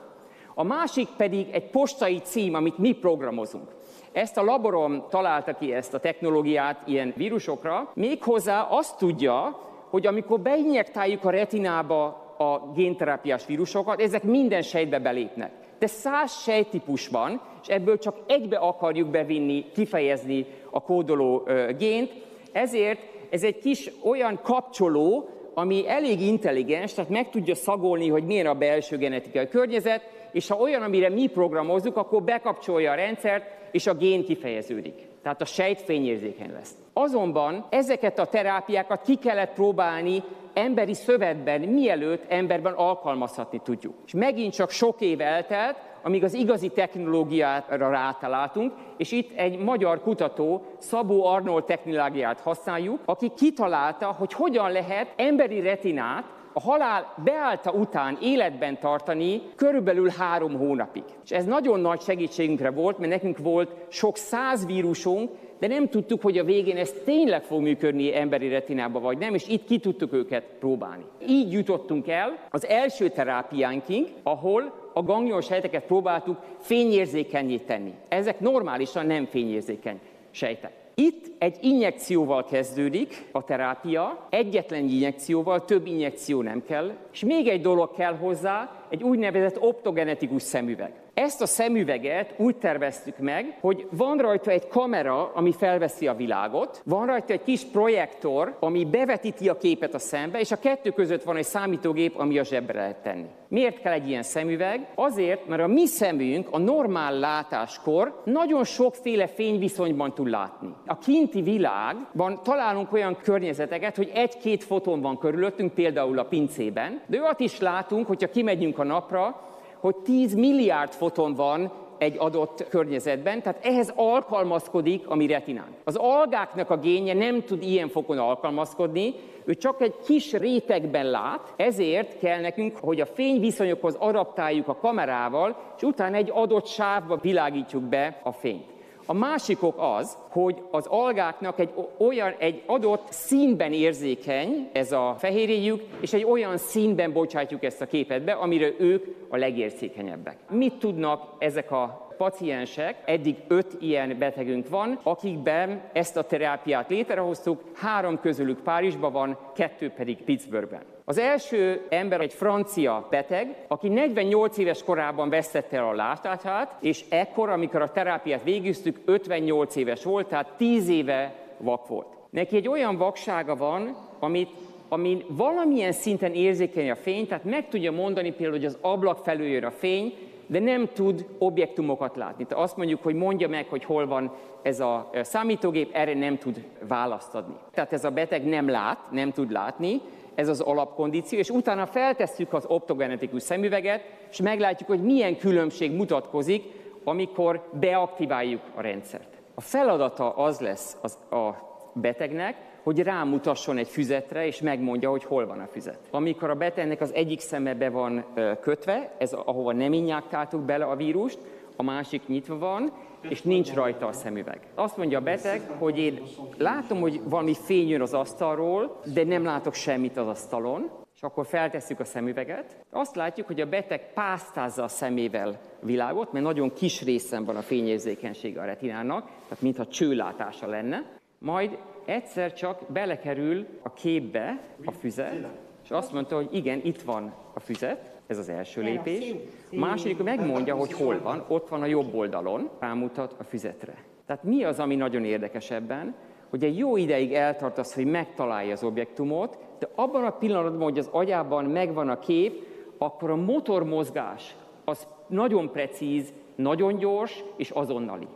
a 0.53 0.63
másik 0.63 1.07
pedig 1.17 1.47
egy 1.51 1.69
postai 1.69 2.19
cím, 2.19 2.53
amit 2.53 2.77
mi 2.77 2.91
programozunk. 2.91 3.67
Ezt 4.11 4.37
a 4.37 4.43
laborom 4.43 5.03
találta 5.09 5.53
ki 5.53 5.73
ezt 5.73 5.93
a 5.93 5.99
technológiát 5.99 6.81
ilyen 6.87 7.13
vírusokra, 7.15 7.91
méghozzá 7.93 8.61
azt 8.61 8.97
tudja, 8.97 9.59
hogy 9.89 10.07
amikor 10.07 10.39
beinjektáljuk 10.39 11.25
a 11.25 11.29
retinába 11.29 12.05
a 12.37 12.71
génterápiás 12.75 13.45
vírusokat, 13.45 14.01
ezek 14.01 14.23
minden 14.23 14.61
sejtbe 14.61 14.99
belépnek 14.99 15.58
de 15.79 15.87
száz 15.87 16.41
sejtípus 16.41 17.07
van, 17.07 17.41
és 17.61 17.67
ebből 17.67 17.97
csak 17.97 18.17
egybe 18.27 18.57
akarjuk 18.57 19.07
bevinni, 19.07 19.65
kifejezni 19.73 20.45
a 20.69 20.81
kódoló 20.81 21.47
gént, 21.77 22.11
ezért 22.51 22.99
ez 23.29 23.43
egy 23.43 23.59
kis 23.59 23.91
olyan 24.03 24.39
kapcsoló, 24.43 25.29
ami 25.53 25.87
elég 25.87 26.21
intelligens, 26.21 26.93
tehát 26.93 27.09
meg 27.09 27.29
tudja 27.29 27.55
szagolni, 27.55 28.09
hogy 28.09 28.23
milyen 28.23 28.45
a 28.45 28.53
belső 28.53 28.97
genetikai 28.97 29.47
környezet, 29.47 30.01
és 30.31 30.47
ha 30.47 30.55
olyan, 30.55 30.81
amire 30.81 31.09
mi 31.09 31.27
programozzuk, 31.27 31.97
akkor 31.97 32.23
bekapcsolja 32.23 32.91
a 32.91 32.95
rendszert, 32.95 33.43
és 33.71 33.87
a 33.87 33.93
gén 33.93 34.23
kifejeződik. 34.23 35.08
Tehát 35.29 35.43
a 35.43 35.53
sejt 35.53 35.81
fényérzékeny 35.81 36.51
lesz. 36.51 36.73
Azonban 36.93 37.65
ezeket 37.69 38.19
a 38.19 38.25
terápiákat 38.25 39.01
ki 39.01 39.15
kellett 39.15 39.53
próbálni 39.53 40.23
emberi 40.53 40.93
szövetben, 40.93 41.61
mielőtt 41.61 42.31
emberben 42.31 42.73
alkalmazhatni 42.73 43.61
tudjuk. 43.63 43.93
És 44.05 44.13
megint 44.13 44.53
csak 44.53 44.69
sok 44.69 45.01
év 45.01 45.21
eltelt, 45.21 45.77
amíg 46.03 46.23
az 46.23 46.33
igazi 46.33 46.69
technológiára 46.69 47.89
rátaláltunk, 47.89 48.73
és 48.97 49.11
itt 49.11 49.37
egy 49.37 49.57
magyar 49.57 50.01
kutató, 50.01 50.61
Szabó 50.77 51.25
Arnold 51.25 51.63
technológiát 51.63 52.39
használjuk, 52.39 52.99
aki 53.05 53.31
kitalálta, 53.35 54.05
hogy 54.05 54.33
hogyan 54.33 54.71
lehet 54.71 55.13
emberi 55.15 55.59
retinát 55.59 56.23
a 56.53 56.59
halál 56.59 57.13
beállta 57.23 57.71
után 57.71 58.17
életben 58.21 58.79
tartani 58.79 59.41
körülbelül 59.55 60.09
három 60.09 60.57
hónapig. 60.57 61.03
És 61.23 61.31
ez 61.31 61.45
nagyon 61.45 61.79
nagy 61.79 62.01
segítségünkre 62.01 62.69
volt, 62.69 62.97
mert 62.97 63.11
nekünk 63.11 63.37
volt 63.37 63.69
sok 63.87 64.17
száz 64.17 64.65
vírusunk, 64.65 65.31
de 65.59 65.67
nem 65.67 65.87
tudtuk, 65.87 66.21
hogy 66.21 66.37
a 66.37 66.43
végén 66.43 66.77
ez 66.77 66.93
tényleg 67.05 67.43
fog 67.43 67.61
működni 67.61 68.15
emberi 68.15 68.47
retinába, 68.47 68.99
vagy 68.99 69.17
nem, 69.17 69.33
és 69.33 69.47
itt 69.47 69.65
ki 69.65 69.79
tudtuk 69.79 70.13
őket 70.13 70.43
próbálni. 70.59 71.05
Így 71.27 71.51
jutottunk 71.51 72.07
el 72.07 72.37
az 72.49 72.65
első 72.65 73.09
terápiánkig, 73.09 74.13
ahol 74.23 74.89
a 74.93 75.03
ganglion 75.03 75.41
sejteket 75.41 75.85
próbáltuk 75.85 76.37
fényérzékenyé. 76.59 77.61
Ezek 78.07 78.39
normálisan 78.39 79.05
nem 79.05 79.25
fényérzékeny 79.25 79.99
sejtek. 80.31 80.78
Itt 80.95 81.31
egy 81.37 81.57
injekcióval 81.61 82.43
kezdődik 82.43 83.25
a 83.31 83.43
terápia, 83.43 84.27
egyetlen 84.29 84.83
injekcióval, 84.83 85.65
több 85.65 85.85
injekció 85.85 86.41
nem 86.41 86.63
kell, 86.63 86.91
és 87.11 87.23
még 87.23 87.47
egy 87.47 87.61
dolog 87.61 87.95
kell 87.95 88.15
hozzá, 88.17 88.85
egy 88.89 89.03
úgynevezett 89.03 89.61
optogenetikus 89.61 90.41
szemüveg. 90.41 90.93
Ezt 91.19 91.41
a 91.41 91.45
szemüveget 91.45 92.33
úgy 92.37 92.55
terveztük 92.55 93.17
meg, 93.17 93.57
hogy 93.61 93.87
van 93.91 94.17
rajta 94.17 94.51
egy 94.51 94.67
kamera, 94.67 95.31
ami 95.33 95.53
felveszi 95.53 96.07
a 96.07 96.15
világot, 96.15 96.81
van 96.85 97.05
rajta 97.05 97.33
egy 97.33 97.43
kis 97.43 97.61
projektor, 97.71 98.57
ami 98.59 98.85
bevetíti 98.85 99.49
a 99.49 99.57
képet 99.57 99.93
a 99.93 99.99
szembe, 99.99 100.39
és 100.39 100.51
a 100.51 100.59
kettő 100.59 100.89
között 100.89 101.23
van 101.23 101.35
egy 101.35 101.45
számítógép, 101.45 102.19
ami 102.19 102.37
a 102.37 102.43
zsebre 102.43 102.79
lehet 102.79 103.01
tenni. 103.03 103.25
Miért 103.47 103.81
kell 103.81 103.91
egy 103.91 104.07
ilyen 104.07 104.23
szemüveg? 104.23 104.87
Azért, 104.95 105.47
mert 105.47 105.61
a 105.61 105.67
mi 105.67 105.85
szemünk 105.85 106.47
a 106.51 106.57
normál 106.57 107.19
látáskor 107.19 108.21
nagyon 108.25 108.63
sokféle 108.63 109.27
fényviszonyban 109.27 110.13
tud 110.13 110.29
látni. 110.29 110.73
A 110.85 110.97
kinti 110.97 111.41
világban 111.41 112.39
találunk 112.43 112.93
olyan 112.93 113.17
környezeteket, 113.21 113.95
hogy 113.95 114.11
egy-két 114.13 114.63
foton 114.63 115.01
van 115.01 115.17
körülöttünk, 115.17 115.73
például 115.73 116.19
a 116.19 116.23
pincében, 116.25 117.01
de 117.07 117.21
olyat 117.21 117.39
is 117.39 117.59
látunk, 117.59 118.07
hogyha 118.07 118.29
kimegyünk 118.29 118.79
a 118.79 118.83
napra, 118.83 119.47
hogy 119.79 119.95
10 119.95 120.33
milliárd 120.33 120.91
foton 120.91 121.33
van 121.33 121.71
egy 121.97 122.15
adott 122.17 122.65
környezetben, 122.69 123.41
tehát 123.41 123.65
ehhez 123.65 123.93
alkalmazkodik 123.95 125.07
a 125.07 125.15
mi 125.15 125.27
retinánk. 125.27 125.75
Az 125.83 125.95
algáknak 125.95 126.69
a 126.69 126.77
génje 126.77 127.13
nem 127.13 127.43
tud 127.43 127.63
ilyen 127.63 127.89
fokon 127.89 128.17
alkalmazkodni, 128.17 129.13
ő 129.45 129.55
csak 129.55 129.81
egy 129.81 129.95
kis 130.05 130.33
rétegben 130.33 131.09
lát, 131.09 131.53
ezért 131.55 132.19
kell 132.19 132.41
nekünk, 132.41 132.77
hogy 132.77 133.01
a 133.01 133.05
fényviszonyokhoz 133.05 133.95
adaptáljuk 133.99 134.67
a 134.67 134.75
kamerával, 134.75 135.55
és 135.77 135.83
utána 135.83 136.15
egy 136.15 136.31
adott 136.33 136.65
sávba 136.65 137.17
világítjuk 137.21 137.83
be 137.83 138.21
a 138.23 138.31
fényt. 138.31 138.77
A 139.09 139.13
másikok 139.13 139.75
az, 139.77 140.17
hogy 140.29 140.61
az 140.71 140.85
algáknak 140.85 141.59
egy 141.59 141.69
olyan, 141.97 142.33
egy 142.37 142.63
adott 142.65 143.07
színben 143.09 143.73
érzékeny 143.73 144.69
ez 144.73 144.91
a 144.91 145.15
fehérjéjük, 145.17 145.83
és 146.01 146.13
egy 146.13 146.23
olyan 146.23 146.57
színben 146.57 147.13
bocsátjuk 147.13 147.63
ezt 147.63 147.81
a 147.81 147.85
képet 147.85 148.23
be, 148.23 148.31
amire 148.31 148.69
ők 148.79 149.05
a 149.29 149.37
legérzékenyebbek. 149.37 150.37
Mit 150.49 150.73
tudnak 150.73 151.35
ezek 151.37 151.71
a 151.71 152.07
paciensek, 152.17 153.01
eddig 153.05 153.35
öt 153.47 153.77
ilyen 153.79 154.17
betegünk 154.19 154.69
van, 154.69 154.99
akikben 155.03 155.81
ezt 155.93 156.17
a 156.17 156.23
terápiát 156.23 156.89
létrehoztuk, 156.89 157.61
három 157.73 158.19
közülük 158.19 158.59
Párizsban 158.59 159.11
van, 159.11 159.37
kettő 159.55 159.89
pedig 159.89 160.23
Pittsburghben. 160.23 160.81
Az 161.09 161.17
első 161.17 161.85
ember 161.89 162.21
egy 162.21 162.33
francia 162.33 163.07
beteg, 163.09 163.55
aki 163.67 163.87
48 163.87 164.57
éves 164.57 164.83
korában 164.83 165.29
vesztette 165.29 165.77
el 165.77 165.87
a 165.87 165.93
látását, 165.93 166.75
és 166.79 167.05
ekkor, 167.09 167.49
amikor 167.49 167.81
a 167.81 167.91
terápiát 167.91 168.43
végeztük, 168.43 168.99
58 169.05 169.75
éves 169.75 170.03
volt, 170.03 170.27
tehát 170.27 170.53
10 170.57 170.89
éve 170.89 171.35
vak 171.57 171.87
volt. 171.87 172.07
Neki 172.29 172.55
egy 172.55 172.67
olyan 172.67 172.97
vaksága 172.97 173.55
van, 173.55 173.95
amit 174.19 174.49
ami 174.89 175.25
valamilyen 175.27 175.91
szinten 175.91 176.33
érzékeny 176.33 176.89
a 176.89 176.95
fény, 176.95 177.27
tehát 177.27 177.43
meg 177.43 177.69
tudja 177.69 177.91
mondani 177.91 178.31
például, 178.31 178.57
hogy 178.57 178.65
az 178.65 178.77
ablak 178.81 179.23
felől 179.23 179.47
jön 179.47 179.63
a 179.63 179.71
fény, 179.71 180.13
de 180.47 180.59
nem 180.59 180.89
tud 180.93 181.25
objektumokat 181.37 182.15
látni. 182.15 182.45
Tehát 182.45 182.63
azt 182.63 182.77
mondjuk, 182.77 183.03
hogy 183.03 183.15
mondja 183.15 183.47
meg, 183.47 183.65
hogy 183.69 183.83
hol 183.83 184.07
van 184.07 184.31
ez 184.61 184.79
a 184.79 185.09
számítógép, 185.21 185.89
erre 185.93 186.13
nem 186.13 186.37
tud 186.37 186.63
választ 186.87 187.35
adni. 187.35 187.55
Tehát 187.73 187.93
ez 187.93 188.05
a 188.05 188.09
beteg 188.09 188.45
nem 188.45 188.69
lát, 188.69 188.97
nem 189.11 189.31
tud 189.31 189.51
látni, 189.51 190.01
ez 190.39 190.47
az 190.47 190.59
alapkondíció, 190.59 191.39
és 191.39 191.49
utána 191.49 191.85
feltesszük 191.85 192.53
az 192.53 192.65
optogenetikus 192.67 193.41
szemüveget, 193.41 194.03
és 194.29 194.41
meglátjuk, 194.41 194.89
hogy 194.89 195.03
milyen 195.03 195.37
különbség 195.37 195.91
mutatkozik, 195.91 196.63
amikor 197.03 197.69
beaktiváljuk 197.79 198.61
a 198.75 198.81
rendszert. 198.81 199.37
A 199.55 199.61
feladata 199.61 200.35
az 200.35 200.59
lesz 200.59 200.97
az 201.01 201.17
a 201.31 201.49
betegnek, 201.93 202.55
hogy 202.83 202.99
rámutasson 202.99 203.77
egy 203.77 203.87
füzetre, 203.87 204.45
és 204.45 204.61
megmondja, 204.61 205.09
hogy 205.09 205.23
hol 205.23 205.47
van 205.47 205.59
a 205.59 205.67
füzet. 205.71 205.99
Amikor 206.11 206.49
a 206.49 206.55
betegnek 206.55 207.01
az 207.01 207.13
egyik 207.13 207.39
szeme 207.39 207.73
be 207.73 207.89
van 207.89 208.25
kötve, 208.61 209.15
ez 209.17 209.33
ahova 209.33 209.73
nem 209.73 209.93
injáktáltuk 209.93 210.61
bele 210.61 210.85
a 210.85 210.95
vírust, 210.95 211.39
a 211.79 211.83
másik 211.83 212.27
nyitva 212.27 212.57
van, 212.57 212.91
és 213.21 213.41
nincs 213.41 213.73
rajta 213.73 214.07
a 214.07 214.11
szemüveg. 214.11 214.59
Azt 214.75 214.97
mondja 214.97 215.17
a 215.17 215.21
beteg, 215.21 215.61
hogy 215.77 215.97
én 215.97 216.21
látom, 216.57 216.99
hogy 216.99 217.21
valami 217.23 217.53
fény 217.53 217.87
jön 217.87 218.01
az 218.01 218.13
asztalról, 218.13 218.99
de 219.13 219.23
nem 219.23 219.43
látok 219.43 219.73
semmit 219.73 220.17
az 220.17 220.27
asztalon, 220.27 220.91
és 221.15 221.21
akkor 221.21 221.45
feltesszük 221.45 221.99
a 221.99 222.05
szemüveget. 222.05 222.85
Azt 222.91 223.15
látjuk, 223.15 223.47
hogy 223.47 223.61
a 223.61 223.65
beteg 223.65 224.13
pásztázza 224.13 224.83
a 224.83 224.87
szemével 224.87 225.59
világot, 225.81 226.31
mert 226.31 226.45
nagyon 226.45 226.73
kis 226.73 227.03
részen 227.03 227.45
van 227.45 227.55
a 227.55 227.61
fényérzékenysége 227.61 228.61
a 228.61 228.65
retinának, 228.65 229.25
tehát 229.25 229.61
mintha 229.61 229.87
csőlátása 229.87 230.67
lenne. 230.67 231.05
Majd 231.37 231.77
egyszer 232.05 232.53
csak 232.53 232.81
belekerül 232.87 233.65
a 233.81 233.93
képbe 233.93 234.59
a 234.85 234.91
füzet, 234.91 235.47
és 235.83 235.91
azt 235.91 236.13
mondta, 236.13 236.35
hogy 236.35 236.49
igen, 236.51 236.79
itt 236.83 237.01
van 237.01 237.33
a 237.53 237.59
füzet, 237.59 238.18
ez 238.29 238.37
az 238.37 238.49
első 238.49 238.81
lépés. 238.81 239.35
Második 239.71 240.23
megmondja, 240.23 240.75
hogy 240.75 240.93
hol 240.93 241.19
van, 241.23 241.45
ott 241.47 241.69
van 241.69 241.81
a 241.81 241.85
jobb 241.85 242.13
oldalon, 242.13 242.69
rámutat 242.79 243.35
a 243.37 243.43
füzetre. 243.43 243.93
Tehát 244.25 244.43
mi 244.43 244.63
az, 244.63 244.79
ami 244.79 244.95
nagyon 244.95 245.25
érdekes 245.25 245.71
ebben, 245.71 246.15
hogy 246.49 246.63
egy 246.63 246.77
jó 246.77 246.97
ideig 246.97 247.33
eltart 247.33 247.77
az, 247.77 247.93
hogy 247.93 248.05
megtalálja 248.05 248.71
az 248.71 248.83
objektumot, 248.83 249.57
de 249.79 249.89
abban 249.95 250.23
a 250.23 250.31
pillanatban, 250.31 250.81
hogy 250.81 250.97
az 250.97 251.09
agyában 251.11 251.65
megvan 251.65 252.09
a 252.09 252.19
kép, 252.19 252.63
akkor 252.97 253.29
a 253.29 253.35
motormozgás 253.35 254.55
az 254.85 255.07
nagyon 255.27 255.71
precíz, 255.71 256.33
nagyon 256.55 256.97
gyors 256.97 257.43
és 257.55 257.69
azonnali. 257.69 258.27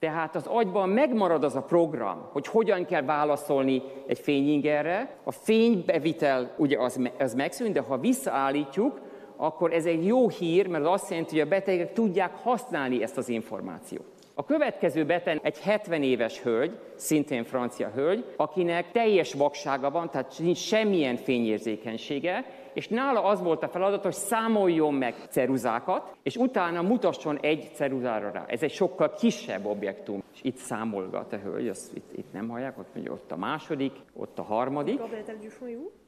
Tehát 0.00 0.36
az 0.36 0.46
agyban 0.46 0.88
megmarad 0.88 1.44
az 1.44 1.56
a 1.56 1.62
program, 1.62 2.28
hogy 2.32 2.46
hogyan 2.46 2.84
kell 2.84 3.02
válaszolni 3.02 3.82
egy 4.06 4.18
fényingerre. 4.18 5.16
A 5.24 5.32
fénybevitel 5.32 6.54
ugye 6.56 6.78
az, 6.78 7.00
az 7.18 7.34
megszűnt, 7.34 7.72
de 7.72 7.80
ha 7.80 7.98
visszaállítjuk, 7.98 9.00
akkor 9.36 9.72
ez 9.72 9.86
egy 9.86 10.06
jó 10.06 10.28
hír, 10.28 10.66
mert 10.66 10.84
az 10.84 10.90
azt 10.92 11.10
jelenti, 11.10 11.38
hogy 11.38 11.46
a 11.46 11.50
betegek 11.50 11.92
tudják 11.92 12.34
használni 12.42 13.02
ezt 13.02 13.16
az 13.16 13.28
információt. 13.28 14.04
A 14.34 14.44
következő 14.44 15.04
beteg 15.04 15.40
egy 15.42 15.58
70 15.58 16.02
éves 16.02 16.40
hölgy, 16.40 16.78
szintén 16.94 17.44
francia 17.44 17.90
hölgy, 17.94 18.24
akinek 18.36 18.90
teljes 18.90 19.34
vaksága 19.34 19.90
van, 19.90 20.10
tehát 20.10 20.32
nincs 20.38 20.58
semmilyen 20.58 21.16
fényérzékenysége, 21.16 22.44
és 22.72 22.88
nála 22.88 23.24
az 23.24 23.42
volt 23.42 23.62
a 23.62 23.68
feladat, 23.68 24.02
hogy 24.02 24.12
számoljon 24.12 24.94
meg 24.94 25.14
ceruzákat, 25.28 26.16
és 26.22 26.36
utána 26.36 26.82
mutasson 26.82 27.38
egy 27.40 27.70
ceruzára 27.74 28.30
rá. 28.30 28.44
Ez 28.46 28.62
egy 28.62 28.72
sokkal 28.72 29.12
kisebb 29.12 29.66
objektum. 29.66 30.22
És 30.34 30.40
itt 30.42 30.56
számolgat 30.56 31.32
a 31.32 31.36
hölgy, 31.36 31.68
azt 31.68 31.96
itt, 31.96 32.12
itt 32.16 32.32
nem 32.32 32.48
hallják, 32.48 32.78
ott 32.78 32.94
mondja, 32.94 33.12
ott 33.12 33.32
a 33.32 33.36
második, 33.36 33.92
ott 34.16 34.38
a 34.38 34.42
harmadik. 34.42 35.00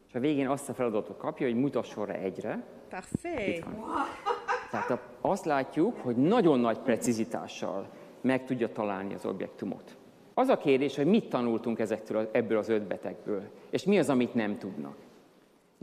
És 0.09 0.15
a 0.15 0.21
végén 0.21 0.49
azt 0.49 0.69
a 0.69 0.75
feladatot 0.75 1.17
kapja, 1.17 1.47
hogy 1.47 1.57
mutasson 1.57 2.07
rá 2.07 2.15
egyre. 2.15 2.65
Parfait. 2.91 3.65
Tehát 4.71 4.99
azt 5.21 5.45
látjuk, 5.45 5.99
hogy 5.99 6.17
nagyon 6.17 6.61
nagy 6.61 6.79
precizitással 6.79 7.87
meg 8.21 8.45
tudja 8.45 8.73
találni 8.73 9.15
az 9.15 9.27
objektumot. 9.27 9.97
Az 10.35 10.49
a 10.49 10.57
kérdés, 10.57 10.97
hogy 10.97 11.07
mit 11.07 11.29
tanultunk 11.29 11.79
ezektől, 11.79 12.29
ebből 12.33 12.59
az 12.59 12.69
öt 12.69 12.83
betegből, 12.83 13.43
és 13.71 13.85
mi 13.85 13.99
az, 13.99 14.09
amit 14.09 14.35
nem 14.35 14.59
tudnak. 14.59 14.97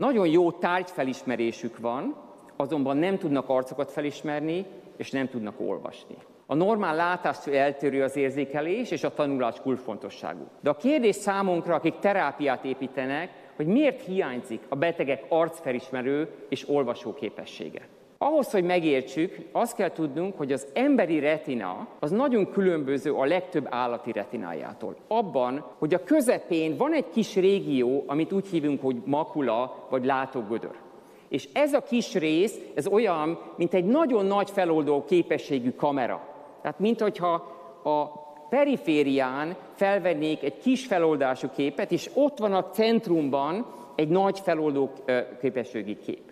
Nagyon 0.00 0.28
jó 0.28 0.52
tárgyfelismerésük 0.52 1.78
van, 1.78 2.16
azonban 2.56 2.96
nem 2.96 3.18
tudnak 3.18 3.48
arcokat 3.48 3.90
felismerni, 3.90 4.66
és 4.96 5.10
nem 5.10 5.28
tudnak 5.28 5.60
olvasni. 5.60 6.14
A 6.46 6.54
normál 6.54 6.94
látástól 6.94 7.54
eltérő 7.54 8.02
az 8.02 8.16
érzékelés, 8.16 8.90
és 8.90 9.04
a 9.04 9.14
tanulás 9.14 9.60
kulcsfontosságú. 9.60 10.46
De 10.60 10.70
a 10.70 10.76
kérdés 10.76 11.14
számunkra, 11.14 11.74
akik 11.74 11.98
terápiát 11.98 12.64
építenek, 12.64 13.30
hogy 13.56 13.66
miért 13.66 14.04
hiányzik 14.04 14.62
a 14.68 14.76
betegek 14.76 15.24
arcfelismerő 15.28 16.28
és 16.48 16.68
olvasó 16.68 17.14
képessége. 17.14 17.88
Ahhoz, 18.22 18.50
hogy 18.50 18.64
megértsük, 18.64 19.36
azt 19.52 19.76
kell 19.76 19.90
tudnunk, 19.90 20.36
hogy 20.36 20.52
az 20.52 20.66
emberi 20.72 21.18
retina 21.18 21.86
az 21.98 22.10
nagyon 22.10 22.50
különböző 22.50 23.12
a 23.12 23.24
legtöbb 23.24 23.66
állati 23.70 24.12
retinájától. 24.12 24.96
Abban, 25.08 25.64
hogy 25.78 25.94
a 25.94 26.04
közepén 26.04 26.76
van 26.76 26.92
egy 26.92 27.10
kis 27.12 27.34
régió, 27.34 28.04
amit 28.06 28.32
úgy 28.32 28.46
hívunk, 28.46 28.82
hogy 28.82 28.96
makula 29.04 29.86
vagy 29.90 30.04
látógödör. 30.04 30.74
És 31.28 31.48
ez 31.52 31.72
a 31.72 31.82
kis 31.82 32.14
rész, 32.14 32.60
ez 32.74 32.86
olyan, 32.86 33.38
mint 33.56 33.74
egy 33.74 33.84
nagyon 33.84 34.26
nagy 34.26 34.50
feloldó 34.50 35.04
képességű 35.04 35.70
kamera. 35.70 36.20
Tehát, 36.62 36.78
mint 36.78 37.00
hogyha 37.00 37.32
a 37.82 38.04
periférián 38.48 39.56
felvennék 39.74 40.42
egy 40.42 40.58
kis 40.58 40.86
feloldású 40.86 41.48
képet, 41.56 41.92
és 41.92 42.10
ott 42.14 42.38
van 42.38 42.52
a 42.52 42.70
centrumban 42.70 43.66
egy 43.94 44.08
nagy 44.08 44.40
feloldó 44.40 44.90
képességű 45.40 45.96
kép. 45.96 46.29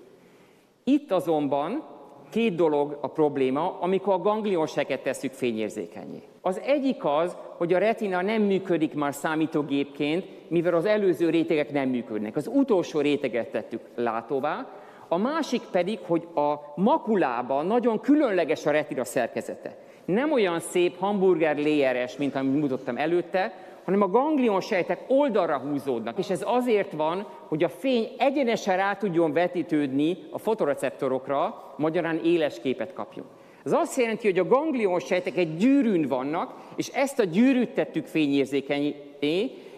Itt 0.89 1.13
azonban 1.13 1.85
két 2.31 2.55
dolog 2.55 2.99
a 3.01 3.07
probléma, 3.07 3.79
amikor 3.81 4.13
a 4.13 4.19
ganglionseket 4.19 5.03
tesszük 5.03 5.33
fényérzékenyé. 5.33 6.23
Az 6.41 6.61
egyik 6.65 7.05
az, 7.05 7.37
hogy 7.57 7.73
a 7.73 7.79
retina 7.79 8.23
nem 8.23 8.43
működik 8.43 8.95
már 8.95 9.15
számítógépként, 9.15 10.25
mivel 10.49 10.75
az 10.75 10.85
előző 10.85 11.31
rétegek 11.31 11.73
nem 11.73 11.89
működnek. 11.89 12.37
Az 12.37 12.51
utolsó 12.55 13.01
réteget 13.01 13.51
tettük 13.51 13.81
látóvá, 13.95 14.69
a 15.09 15.17
másik 15.17 15.63
pedig, 15.71 15.99
hogy 16.07 16.27
a 16.35 16.55
makulában 16.77 17.67
nagyon 17.67 18.01
különleges 18.01 18.67
a 18.67 18.71
retina 18.71 19.05
szerkezete. 19.05 19.77
Nem 20.05 20.33
olyan 20.33 20.61
szép 20.61 20.99
hamburger 20.99 21.57
léjeres, 21.57 22.17
mint 22.17 22.35
amit 22.35 22.61
mutattam 22.61 22.97
előtte, 22.97 23.55
hanem 23.89 24.03
a 24.03 24.09
ganglion 24.09 24.61
sejtek 24.61 25.05
oldalra 25.07 25.59
húzódnak, 25.59 26.19
és 26.19 26.31
ez 26.31 26.43
azért 26.45 26.93
van, 26.93 27.27
hogy 27.47 27.65
a 27.65 27.69
fény 27.69 28.09
egyenesen 28.19 28.77
rá 28.77 28.95
tudjon 28.95 29.33
vetítődni 29.33 30.19
a 30.31 30.39
fotoreceptorokra, 30.39 31.73
magyarán 31.77 32.21
éles 32.25 32.61
képet 32.61 32.93
kapjunk. 32.93 33.29
Ez 33.65 33.73
azt 33.73 33.97
jelenti, 33.97 34.27
hogy 34.27 34.39
a 34.39 34.47
ganglion 34.47 35.01
sejtek 35.01 35.37
egy 35.37 35.57
gyűrűn 35.57 36.07
vannak, 36.09 36.55
és 36.77 36.89
ezt 36.89 37.19
a 37.19 37.25
gyűrűt 37.25 37.71
tettük 37.71 38.07
fényérzékenyé, 38.07 38.95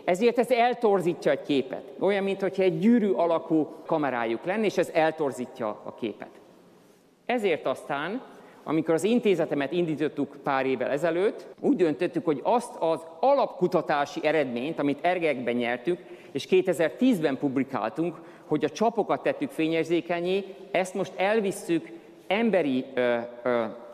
ezért 0.05 0.39
ez 0.39 0.51
eltorzítja 0.51 1.33
a 1.33 1.43
képet. 1.47 1.93
Olyan, 1.99 2.25
mintha 2.25 2.63
egy 2.63 2.79
gyűrű 2.79 3.11
alakú 3.11 3.67
kamerájuk 3.87 4.45
lenne, 4.45 4.65
és 4.65 4.79
ez 4.79 4.91
eltorzítja 4.93 5.81
a 5.85 5.95
képet. 5.95 6.41
Ezért 7.27 7.67
aztán 7.67 8.23
amikor 8.65 8.95
az 8.95 9.05
intézetemet 9.05 9.73
indítottuk 9.73 10.37
pár 10.43 10.67
évvel 10.67 10.91
ezelőtt, 10.91 11.47
úgy 11.61 11.77
döntöttük, 11.77 12.25
hogy 12.25 12.41
azt 12.43 12.77
az 12.79 13.07
alapkutatási 13.21 14.21
eredményt, 14.27 14.79
amit 14.79 14.99
ergekben 15.03 15.55
nyertük, 15.55 15.99
és 16.33 16.47
2010-ben 16.51 17.39
publikáltunk, 17.39 18.17
hogy 18.47 18.65
a 18.65 18.71
csapokat 18.71 19.23
tettük 19.23 19.51
fényérzékenyé, 19.51 20.45
ezt 20.71 20.95
most 20.95 21.13
elvisszük 21.17 21.89
emberi 22.27 22.85
ö, 22.95 23.17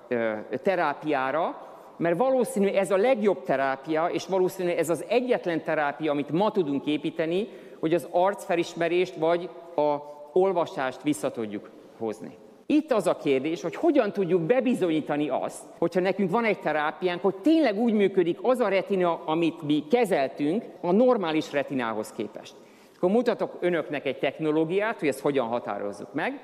ö, 0.09 0.33
terápiára, 0.63 1.67
mert 1.97 2.19
valószínű 2.19 2.67
ez 2.67 2.91
a 2.91 2.97
legjobb 2.97 3.43
terápia, 3.43 4.07
és 4.07 4.27
valószínű 4.27 4.71
ez 4.71 4.91
az 4.91 5.05
egyetlen 5.09 5.63
terápia, 5.63 6.11
amit 6.11 6.31
ma 6.31 6.51
tudunk 6.51 6.87
építeni, 6.87 7.49
hogy 7.81 7.95
az 7.95 8.09
arcfelismerést 8.11 9.15
vagy 9.15 9.51
a 9.77 9.97
olvasást 10.33 11.03
vissza 11.03 11.31
tudjuk 11.31 11.71
hozni. 11.99 12.37
Itt 12.67 12.93
az 12.93 13.07
a 13.07 13.17
kérdés, 13.17 13.63
hogy 13.63 13.75
hogyan 13.75 14.13
tudjuk 14.13 14.41
bebizonyítani 14.41 15.29
azt, 15.29 15.63
hogyha 15.79 16.01
nekünk 16.01 16.31
van 16.31 16.45
egy 16.45 16.61
terápiánk, 16.61 17.23
hogy 17.23 17.35
tényleg 17.35 17.79
úgy 17.79 17.93
működik 17.93 18.39
az 18.43 18.61
a 18.61 18.69
retina, 18.69 19.23
amit 19.25 19.63
mi 19.63 19.85
kezeltünk, 19.91 20.65
a 20.81 20.93
normális 20.93 21.53
retinához 21.53 22.13
képest. 22.13 22.55
Akkor 22.97 23.11
mutatok 23.11 23.57
önöknek 23.61 24.07
egy 24.07 24.19
technológiát, 24.19 24.99
hogy 24.99 25.09
ezt 25.09 25.21
hogyan 25.21 25.47
határozzuk 25.47 26.13
meg. 26.13 26.41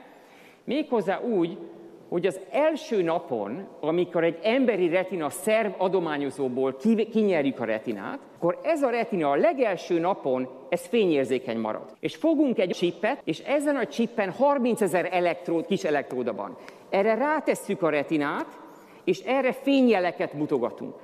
Méghozzá 0.64 1.20
úgy, 1.20 1.58
hogy 2.12 2.26
az 2.26 2.40
első 2.50 3.02
napon, 3.02 3.66
amikor 3.80 4.24
egy 4.24 4.38
emberi 4.42 4.88
retina 4.88 5.30
szerv 5.30 5.70
adományozóból 5.76 6.76
kinyerjük 7.12 7.60
a 7.60 7.64
retinát, 7.64 8.18
akkor 8.36 8.58
ez 8.62 8.82
a 8.82 8.90
retina 8.90 9.30
a 9.30 9.36
legelső 9.36 9.98
napon, 9.98 10.48
ez 10.68 10.86
fényérzékeny 10.86 11.58
marad. 11.58 11.96
És 12.00 12.16
fogunk 12.16 12.58
egy 12.58 12.70
csippet, 12.70 13.20
és 13.24 13.38
ezen 13.38 13.76
a 13.76 13.86
csippen 13.86 14.30
30 14.30 14.80
ezer 14.80 15.08
elektród, 15.12 15.66
kis 15.66 15.84
elektróda 15.84 16.34
van. 16.34 16.56
Erre 16.90 17.14
rátesszük 17.14 17.82
a 17.82 17.90
retinát, 17.90 18.46
és 19.04 19.18
erre 19.18 19.52
fényjeleket 19.52 20.32
mutogatunk. 20.32 20.94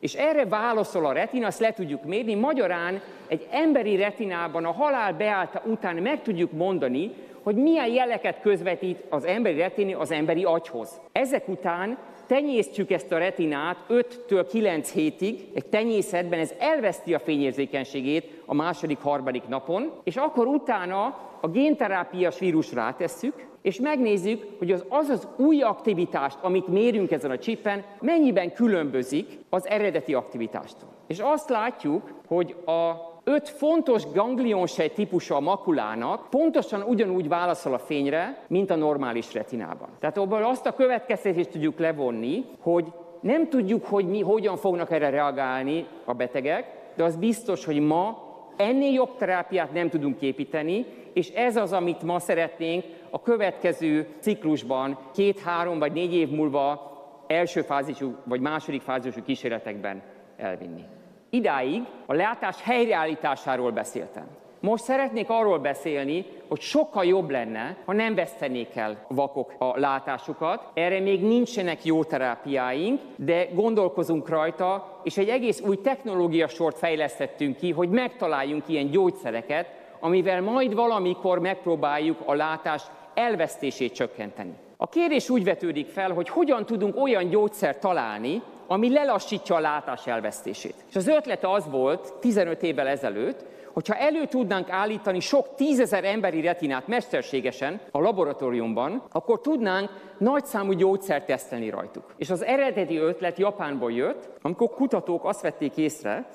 És 0.00 0.14
erre 0.14 0.44
válaszol 0.44 1.06
a 1.06 1.12
retina, 1.12 1.46
azt 1.46 1.60
le 1.60 1.72
tudjuk 1.72 2.04
mérni. 2.04 2.34
Magyarán 2.34 3.00
egy 3.28 3.46
emberi 3.50 3.96
retinában 3.96 4.64
a 4.64 4.72
halál 4.72 5.12
beállta 5.12 5.62
után 5.64 5.96
meg 5.96 6.22
tudjuk 6.22 6.52
mondani, 6.52 7.12
hogy 7.46 7.56
milyen 7.56 7.88
jeleket 7.88 8.40
közvetít 8.40 9.04
az 9.08 9.24
emberi 9.24 9.58
retina 9.58 9.98
az 9.98 10.10
emberi 10.10 10.44
agyhoz. 10.44 11.00
Ezek 11.12 11.48
után 11.48 11.98
tenyésztjük 12.26 12.90
ezt 12.90 13.12
a 13.12 13.18
retinát 13.18 13.76
5-től 13.88 14.46
9 14.50 14.92
hétig, 14.92 15.48
egy 15.54 15.66
tenyészetben 15.66 16.38
ez 16.38 16.54
elveszti 16.58 17.14
a 17.14 17.18
fényérzékenységét 17.18 18.42
a 18.46 18.54
második, 18.54 18.98
harmadik 18.98 19.48
napon, 19.48 19.92
és 20.04 20.16
akkor 20.16 20.46
utána 20.46 21.18
a 21.40 21.48
génterápiás 21.48 22.38
vírus 22.38 22.72
rátesszük, 22.72 23.46
és 23.62 23.80
megnézzük, 23.80 24.58
hogy 24.58 24.72
az 24.72 24.84
az, 24.88 25.08
az 25.08 25.28
új 25.36 25.62
aktivitást, 25.62 26.38
amit 26.40 26.68
mérünk 26.68 27.10
ezen 27.10 27.30
a 27.30 27.38
csippen, 27.38 27.84
mennyiben 28.00 28.52
különbözik 28.52 29.38
az 29.50 29.68
eredeti 29.68 30.14
aktivitástól. 30.14 30.88
És 31.06 31.18
azt 31.18 31.48
látjuk, 31.48 32.10
hogy 32.26 32.54
a 32.64 33.14
öt 33.28 33.48
fontos 33.48 34.06
ganglionsej 34.12 34.92
típusa 34.92 35.36
a 35.36 35.40
makulának 35.40 36.30
pontosan 36.30 36.82
ugyanúgy 36.82 37.28
válaszol 37.28 37.74
a 37.74 37.78
fényre, 37.78 38.44
mint 38.48 38.70
a 38.70 38.76
normális 38.76 39.32
retinában. 39.32 39.88
Tehát 39.98 40.18
abból 40.18 40.44
azt 40.44 40.66
a 40.66 40.74
következtetést 40.74 41.50
tudjuk 41.50 41.78
levonni, 41.78 42.44
hogy 42.60 42.92
nem 43.20 43.48
tudjuk, 43.48 43.84
hogy 43.84 44.08
mi 44.08 44.20
hogyan 44.20 44.56
fognak 44.56 44.90
erre 44.90 45.10
reagálni 45.10 45.86
a 46.04 46.12
betegek, 46.12 46.64
de 46.96 47.04
az 47.04 47.16
biztos, 47.16 47.64
hogy 47.64 47.80
ma 47.80 48.24
ennél 48.56 48.92
jobb 48.92 49.16
terápiát 49.16 49.72
nem 49.72 49.88
tudunk 49.88 50.20
építeni, 50.20 50.86
és 51.12 51.30
ez 51.30 51.56
az, 51.56 51.72
amit 51.72 52.02
ma 52.02 52.18
szeretnénk 52.18 52.84
a 53.10 53.22
következő 53.22 54.08
ciklusban, 54.20 54.98
két-három 55.14 55.78
vagy 55.78 55.92
négy 55.92 56.14
év 56.14 56.30
múlva 56.30 56.94
első 57.26 57.62
fázisú 57.62 58.16
vagy 58.24 58.40
második 58.40 58.82
fázisú 58.82 59.22
kísérletekben 59.22 60.02
elvinni. 60.36 60.82
Idáig 61.30 61.82
a 62.06 62.14
látás 62.14 62.62
helyreállításáról 62.62 63.70
beszéltem. 63.70 64.26
Most 64.60 64.84
szeretnék 64.84 65.30
arról 65.30 65.58
beszélni, 65.58 66.24
hogy 66.48 66.60
sokkal 66.60 67.04
jobb 67.04 67.30
lenne, 67.30 67.76
ha 67.84 67.92
nem 67.92 68.14
vesztenék 68.14 68.76
el 68.76 69.06
vakok 69.08 69.52
a 69.58 69.78
látásukat. 69.78 70.70
Erre 70.74 71.00
még 71.00 71.22
nincsenek 71.22 71.84
jó 71.84 72.04
terápiáink, 72.04 73.00
de 73.16 73.44
gondolkozunk 73.52 74.28
rajta, 74.28 75.00
és 75.02 75.16
egy 75.16 75.28
egész 75.28 75.60
új 75.60 75.80
technológia 75.80 76.48
sort 76.48 76.78
fejlesztettünk 76.78 77.56
ki, 77.56 77.70
hogy 77.70 77.88
megtaláljunk 77.88 78.68
ilyen 78.68 78.90
gyógyszereket, 78.90 79.66
amivel 80.00 80.40
majd 80.40 80.74
valamikor 80.74 81.38
megpróbáljuk 81.38 82.18
a 82.24 82.34
látás 82.34 82.82
elvesztését 83.14 83.94
csökkenteni. 83.94 84.54
A 84.76 84.88
kérdés 84.88 85.30
úgy 85.30 85.44
vetődik 85.44 85.86
fel, 85.86 86.12
hogy 86.12 86.28
hogyan 86.28 86.66
tudunk 86.66 86.96
olyan 87.00 87.28
gyógyszert 87.28 87.80
találni, 87.80 88.42
ami 88.66 88.92
lelassítja 88.92 89.54
a 89.54 89.60
látás 89.60 90.06
elvesztését. 90.06 90.74
És 90.88 90.96
az 90.96 91.06
ötlete 91.06 91.50
az 91.50 91.70
volt 91.70 92.14
15 92.20 92.62
évvel 92.62 92.86
ezelőtt, 92.86 93.44
hogyha 93.72 93.94
elő 93.94 94.26
tudnánk 94.26 94.70
állítani 94.70 95.20
sok 95.20 95.54
tízezer 95.54 96.04
emberi 96.04 96.40
retinát 96.40 96.86
mesterségesen 96.86 97.80
a 97.90 98.00
laboratóriumban, 98.00 99.02
akkor 99.12 99.40
tudnánk 99.40 99.90
nagyszámú 100.18 100.72
gyógyszert 100.72 101.26
tesztelni 101.26 101.70
rajtuk. 101.70 102.14
És 102.16 102.30
az 102.30 102.44
eredeti 102.44 102.96
ötlet 102.96 103.38
Japánból 103.38 103.92
jött, 103.92 104.28
amikor 104.42 104.68
kutatók 104.68 105.24
azt 105.24 105.40
vették 105.40 105.76
észre, 105.76 106.28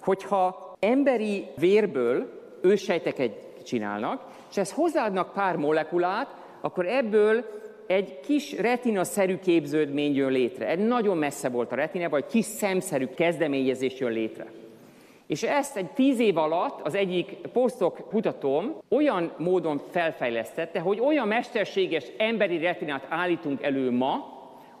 hogyha 0.00 0.72
emberi 0.78 1.46
vérből 1.56 2.42
ősejteket 2.62 3.32
csinálnak, 3.64 4.22
és 4.50 4.56
ezt 4.56 4.72
hozzáadnak 4.72 5.32
pár 5.32 5.56
molekulát, 5.56 6.34
akkor 6.60 6.86
ebből 6.86 7.44
egy 7.86 8.20
kis 8.20 8.58
retina-szerű 8.58 9.38
képződmény 9.38 10.14
jön 10.14 10.30
létre. 10.30 10.68
Egy 10.68 10.86
nagyon 10.86 11.16
messze 11.16 11.48
volt 11.48 11.72
a 11.72 11.74
retina, 11.74 12.08
vagy 12.08 12.26
kis 12.26 12.44
szemszerű 12.44 13.06
kezdeményezés 13.06 13.98
jön 13.98 14.12
létre. 14.12 14.46
És 15.26 15.42
ezt 15.42 15.76
egy 15.76 15.90
tíz 15.90 16.18
év 16.18 16.36
alatt 16.36 16.86
az 16.86 16.94
egyik 16.94 17.36
posztok 17.52 18.08
kutatóm 18.08 18.76
olyan 18.88 19.32
módon 19.38 19.80
felfejlesztette, 19.90 20.80
hogy 20.80 21.00
olyan 21.00 21.28
mesterséges 21.28 22.04
emberi 22.16 22.58
retinát 22.58 23.06
állítunk 23.08 23.62
elő 23.62 23.90
ma, 23.90 24.32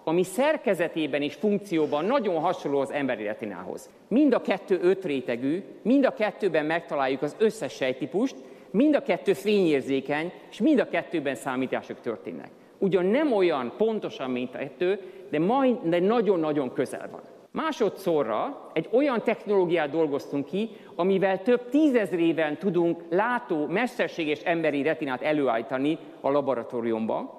ami 0.04 0.22
szerkezetében 0.22 1.22
és 1.22 1.34
funkcióban 1.34 2.04
nagyon 2.04 2.40
hasonló 2.40 2.78
az 2.78 2.92
emberi 2.92 3.24
retinához. 3.24 3.90
Mind 4.08 4.34
a 4.34 4.40
kettő 4.40 4.78
öt 4.82 5.04
rétegű, 5.04 5.62
mind 5.82 6.04
a 6.04 6.14
kettőben 6.14 6.66
megtaláljuk 6.66 7.22
az 7.22 7.36
összes 7.38 7.72
sejtípust, 7.72 8.34
mind 8.70 8.94
a 8.94 9.02
kettő 9.02 9.32
fényérzékeny, 9.32 10.32
és 10.50 10.58
mind 10.58 10.78
a 10.78 10.88
kettőben 10.88 11.34
számítások 11.34 12.00
történnek. 12.00 12.50
Ugyan 12.84 13.04
nem 13.04 13.32
olyan 13.32 13.72
pontosan, 13.76 14.30
mint 14.30 14.54
a 14.54 14.58
kettő, 14.58 15.00
de, 15.30 15.38
majd, 15.38 15.76
de 15.82 16.00
nagyon-nagyon 16.00 16.72
közel 16.72 17.08
van. 17.10 17.20
Másodszorra 17.50 18.70
egy 18.72 18.88
olyan 18.92 19.22
technológiát 19.22 19.90
dolgoztunk 19.90 20.46
ki, 20.46 20.70
amivel 20.94 21.42
több 21.42 21.68
tízezrével 21.68 22.58
tudunk 22.58 23.02
látó, 23.10 23.66
mesterséges 23.66 24.40
emberi 24.40 24.82
retinát 24.82 25.22
előállítani 25.22 25.98
a 26.20 26.30
laboratóriumban. 26.30 27.30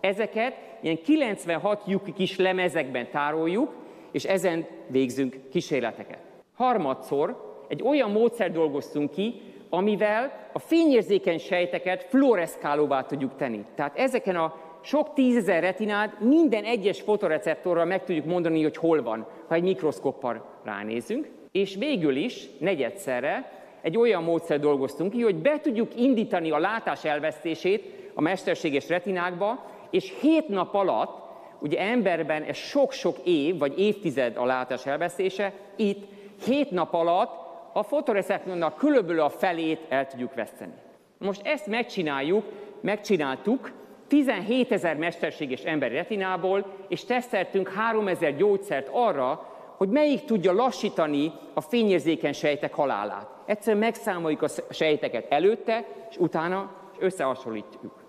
Ezeket 0.00 0.54
ilyen 0.80 1.02
96 1.02 1.82
lyuk 1.86 2.14
kis 2.14 2.38
lemezekben 2.38 3.10
tároljuk, 3.10 3.72
és 4.12 4.24
ezen 4.24 4.66
végzünk 4.86 5.36
kísérleteket. 5.50 6.20
Harmadszor 6.54 7.56
egy 7.68 7.82
olyan 7.82 8.10
módszer 8.10 8.52
dolgoztunk 8.52 9.10
ki, 9.10 9.40
amivel 9.68 10.48
a 10.52 10.58
fényérzékeny 10.58 11.38
sejteket 11.38 12.04
fluoreszkálóvá 12.04 13.02
tudjuk 13.02 13.36
tenni. 13.36 13.64
Tehát 13.74 13.98
ezeken 13.98 14.36
a 14.36 14.63
sok 14.84 15.14
tízezer 15.14 15.62
retinát 15.62 16.20
minden 16.20 16.64
egyes 16.64 17.00
fotoreceptorral 17.00 17.84
meg 17.84 18.04
tudjuk 18.04 18.24
mondani, 18.24 18.62
hogy 18.62 18.76
hol 18.76 19.02
van, 19.02 19.26
ha 19.48 19.54
egy 19.54 19.62
mikroszkoppal 19.62 20.44
ránézünk. 20.64 21.28
És 21.52 21.74
végül 21.74 22.16
is, 22.16 22.48
negyedszerre, 22.58 23.52
egy 23.82 23.96
olyan 23.96 24.22
módszer 24.22 24.60
dolgoztunk 24.60 25.12
ki, 25.12 25.20
hogy 25.20 25.36
be 25.36 25.60
tudjuk 25.60 26.00
indítani 26.00 26.50
a 26.50 26.58
látás 26.58 27.04
elvesztését 27.04 28.10
a 28.14 28.20
mesterséges 28.20 28.88
retinákba, 28.88 29.64
és 29.90 30.12
hét 30.20 30.48
nap 30.48 30.74
alatt, 30.74 31.22
ugye 31.58 31.78
emberben 31.78 32.42
ez 32.42 32.56
sok-sok 32.56 33.16
év, 33.24 33.58
vagy 33.58 33.78
évtized 33.78 34.36
a 34.36 34.44
látás 34.44 34.86
elvesztése, 34.86 35.52
itt 35.76 36.04
hét 36.44 36.70
nap 36.70 36.94
alatt 36.94 37.30
a 37.72 37.82
fotoreceptornak 37.82 38.76
körülbelül 38.76 39.22
a 39.22 39.28
felét 39.28 39.80
el 39.88 40.06
tudjuk 40.06 40.34
veszteni. 40.34 40.72
Most 41.18 41.46
ezt 41.46 41.66
megcsináljuk, 41.66 42.44
megcsináltuk, 42.80 43.72
17 44.14 44.72
ezer 44.72 44.96
mesterséges 44.96 45.62
emberi 45.62 45.94
retinából, 45.94 46.66
és 46.88 47.04
teszteltünk 47.04 47.68
3 47.68 48.08
ezer 48.08 48.36
gyógyszert 48.36 48.88
arra, 48.92 49.48
hogy 49.76 49.88
melyik 49.88 50.24
tudja 50.24 50.52
lassítani 50.52 51.32
a 51.54 51.60
fényérzékeny 51.60 52.32
sejtek 52.32 52.74
halálát. 52.74 53.28
Egyszerűen 53.46 53.82
megszámoljuk 53.82 54.42
a 54.42 54.48
sejteket 54.70 55.26
előtte, 55.28 55.84
és 56.10 56.16
utána 56.16 56.70
összehasonlítjuk. 56.98 58.02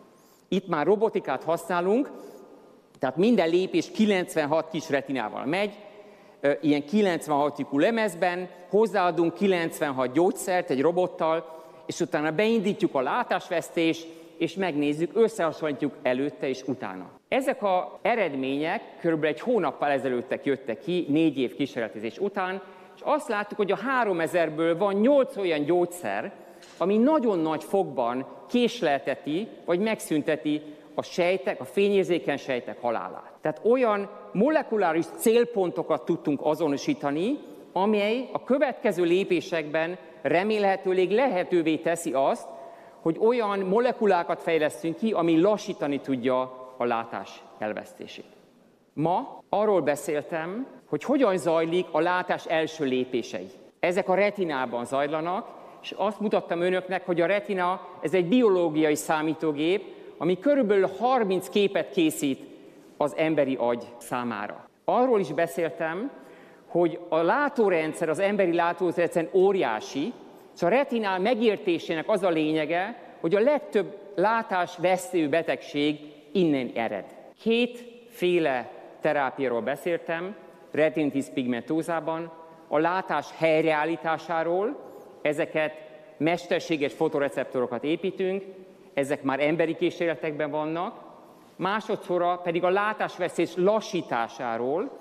Itt 0.47 0.67
már 0.67 0.85
robotikát 0.85 1.43
használunk, 1.43 2.11
tehát 2.99 3.17
minden 3.17 3.49
lépés 3.49 3.91
96 3.91 4.69
kis 4.69 4.89
retinával 4.89 5.45
megy, 5.45 5.73
ilyen 6.61 6.85
96 6.85 7.57
lyukú 7.59 7.79
lemezben, 7.79 8.49
hozzáadunk 8.69 9.33
96 9.33 10.11
gyógyszert 10.11 10.69
egy 10.69 10.81
robottal, 10.81 11.63
és 11.85 11.99
utána 11.99 12.31
beindítjuk 12.31 12.95
a 12.95 13.01
látásvesztést, 13.01 14.07
és 14.37 14.53
megnézzük, 14.55 15.11
összehasonlítjuk 15.13 15.93
előtte 16.01 16.47
és 16.47 16.63
utána. 16.67 17.09
Ezek 17.27 17.63
az 17.63 17.83
eredmények 18.01 18.81
körülbelül 18.99 19.35
egy 19.35 19.41
hónappal 19.41 19.89
ezelőttek 19.89 20.45
jöttek 20.45 20.79
ki, 20.79 21.05
négy 21.09 21.37
év 21.37 21.55
kísérletezés 21.55 22.17
után, 22.17 22.61
és 22.95 23.01
azt 23.03 23.27
láttuk, 23.27 23.57
hogy 23.57 23.71
a 23.71 23.79
3000-ből 24.03 24.75
van 24.77 24.93
8 24.93 25.37
olyan 25.37 25.63
gyógyszer, 25.63 26.33
ami 26.77 26.97
nagyon 26.97 27.39
nagy 27.39 27.63
fogban 27.63 28.27
késlelteti, 28.49 29.47
vagy 29.65 29.79
megszünteti 29.79 30.61
a 30.93 31.03
sejtek, 31.03 31.59
a 31.59 31.65
fényérzékeny 31.65 32.37
sejtek 32.37 32.81
halálát. 32.81 33.31
Tehát 33.41 33.61
olyan 33.63 34.09
molekuláris 34.31 35.05
célpontokat 35.17 36.05
tudtunk 36.05 36.39
azonosítani, 36.43 37.37
amely 37.71 38.29
a 38.31 38.43
következő 38.43 39.03
lépésekben 39.03 39.97
remélhetőleg 40.21 41.11
lehetővé 41.11 41.75
teszi 41.75 42.11
azt, 42.13 42.47
hogy 43.05 43.17
olyan 43.19 43.59
molekulákat 43.59 44.41
fejlesztünk 44.41 44.97
ki, 44.97 45.11
ami 45.11 45.41
lassítani 45.41 45.99
tudja 45.99 46.41
a 46.77 46.83
látás 46.85 47.43
elvesztését. 47.57 48.25
Ma 48.93 49.43
arról 49.49 49.81
beszéltem, 49.81 50.67
hogy 50.85 51.03
hogyan 51.03 51.37
zajlik 51.37 51.85
a 51.91 51.99
látás 51.99 52.45
első 52.45 52.85
lépései. 52.85 53.47
Ezek 53.79 54.09
a 54.09 54.13
retinában 54.15 54.85
zajlanak, 54.85 55.47
és 55.81 55.93
azt 55.97 56.19
mutattam 56.19 56.61
önöknek, 56.61 57.05
hogy 57.05 57.21
a 57.21 57.25
retina 57.25 57.87
ez 58.01 58.13
egy 58.13 58.27
biológiai 58.27 58.95
számítógép, 58.95 59.83
ami 60.17 60.39
körülbelül 60.39 60.89
30 60.99 61.49
képet 61.49 61.89
készít 61.89 62.39
az 62.97 63.15
emberi 63.15 63.55
agy 63.59 63.83
számára. 63.97 64.69
Arról 64.85 65.19
is 65.19 65.33
beszéltem, 65.33 66.11
hogy 66.67 66.99
a 67.09 67.21
látórendszer, 67.21 68.09
az 68.09 68.19
emberi 68.19 68.53
látórendszer 68.53 69.29
óriási, 69.33 70.13
és 70.55 70.61
a 70.61 70.67
retinál 70.67 71.19
megértésének 71.19 72.09
az 72.09 72.23
a 72.23 72.29
lényege, 72.29 72.99
hogy 73.19 73.35
a 73.35 73.39
legtöbb 73.39 73.97
látásvesztő 74.15 75.29
betegség 75.29 75.99
innen 76.31 76.71
ered. 76.75 77.05
Kétféle 77.41 78.71
terápiáról 79.01 79.61
beszéltem, 79.61 80.35
retinitis 80.71 81.25
pigmentózában, 81.33 82.31
a 82.67 82.77
látás 82.77 83.27
helyreállításáról, 83.37 84.79
ezeket 85.21 85.73
mesterséges 86.17 86.93
fotoreceptorokat 86.93 87.83
építünk, 87.83 88.43
ezek 88.93 89.23
már 89.23 89.39
emberi 89.39 89.75
kísérletekben 89.75 90.51
vannak, 90.51 91.03
másodszorra 91.55 92.37
pedig 92.43 92.63
a 92.63 92.69
látásvesztés 92.69 93.51
lassításáról, 93.55 94.91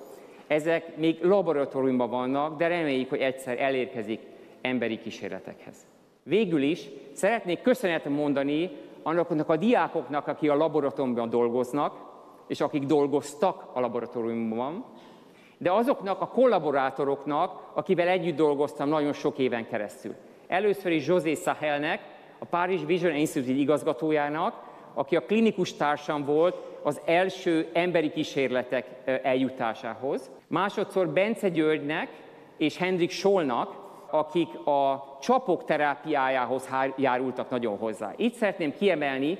ezek 0.47 0.97
még 0.97 1.23
laboratóriumban 1.23 2.11
vannak, 2.11 2.59
de 2.59 2.67
reméljük, 2.67 3.09
hogy 3.09 3.21
egyszer 3.21 3.61
elérkezik 3.61 4.21
emberi 4.65 4.99
kísérletekhez. 4.99 5.77
Végül 6.23 6.63
is 6.63 6.89
szeretnék 7.13 7.63
köszönetet 7.63 8.13
mondani 8.13 8.71
annak 9.03 9.49
a 9.49 9.57
diákoknak, 9.57 10.27
akik 10.27 10.51
a 10.51 10.57
laboratóriumban 10.57 11.31
dolgoznak, 11.31 12.13
és 12.47 12.61
akik 12.61 12.83
dolgoztak 12.83 13.71
a 13.73 13.81
laboratóriumban, 13.81 14.85
de 15.59 15.73
azoknak 15.73 16.21
a 16.21 16.27
kollaborátoroknak, 16.27 17.71
akivel 17.75 18.09
együtt 18.09 18.37
dolgoztam 18.37 18.89
nagyon 18.89 19.13
sok 19.13 19.39
éven 19.39 19.67
keresztül. 19.69 20.15
Először 20.47 20.93
is 20.93 21.07
José 21.07 21.35
Sahelnek, 21.35 22.01
a 22.39 22.45
Paris 22.45 22.81
Vision 22.87 23.15
Institute 23.15 23.53
igazgatójának, 23.53 24.63
aki 24.95 25.17
a 25.17 25.25
klinikus 25.25 25.73
társam 25.73 26.25
volt 26.25 26.57
az 26.83 27.01
első 27.05 27.69
emberi 27.73 28.11
kísérletek 28.11 28.87
eljutásához. 29.23 30.31
Másodszor 30.47 31.09
Bence 31.09 31.49
Györgynek 31.49 32.09
és 32.57 32.77
Hendrik 32.77 33.11
Solnak, 33.11 33.84
akik 34.15 34.67
a 34.67 35.17
csapok 35.21 35.65
terápiájához 35.65 36.69
járultak 36.97 37.51
nagyon 37.51 37.77
hozzá. 37.77 38.13
Itt 38.17 38.35
szeretném 38.35 38.73
kiemelni 38.73 39.39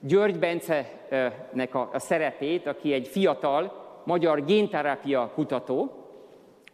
György 0.00 0.38
Bence-nek 0.38 1.74
a, 1.74 1.90
szerepét, 1.94 2.66
aki 2.66 2.92
egy 2.92 3.08
fiatal 3.08 3.86
magyar 4.04 4.44
génterápia 4.44 5.30
kutató, 5.34 5.90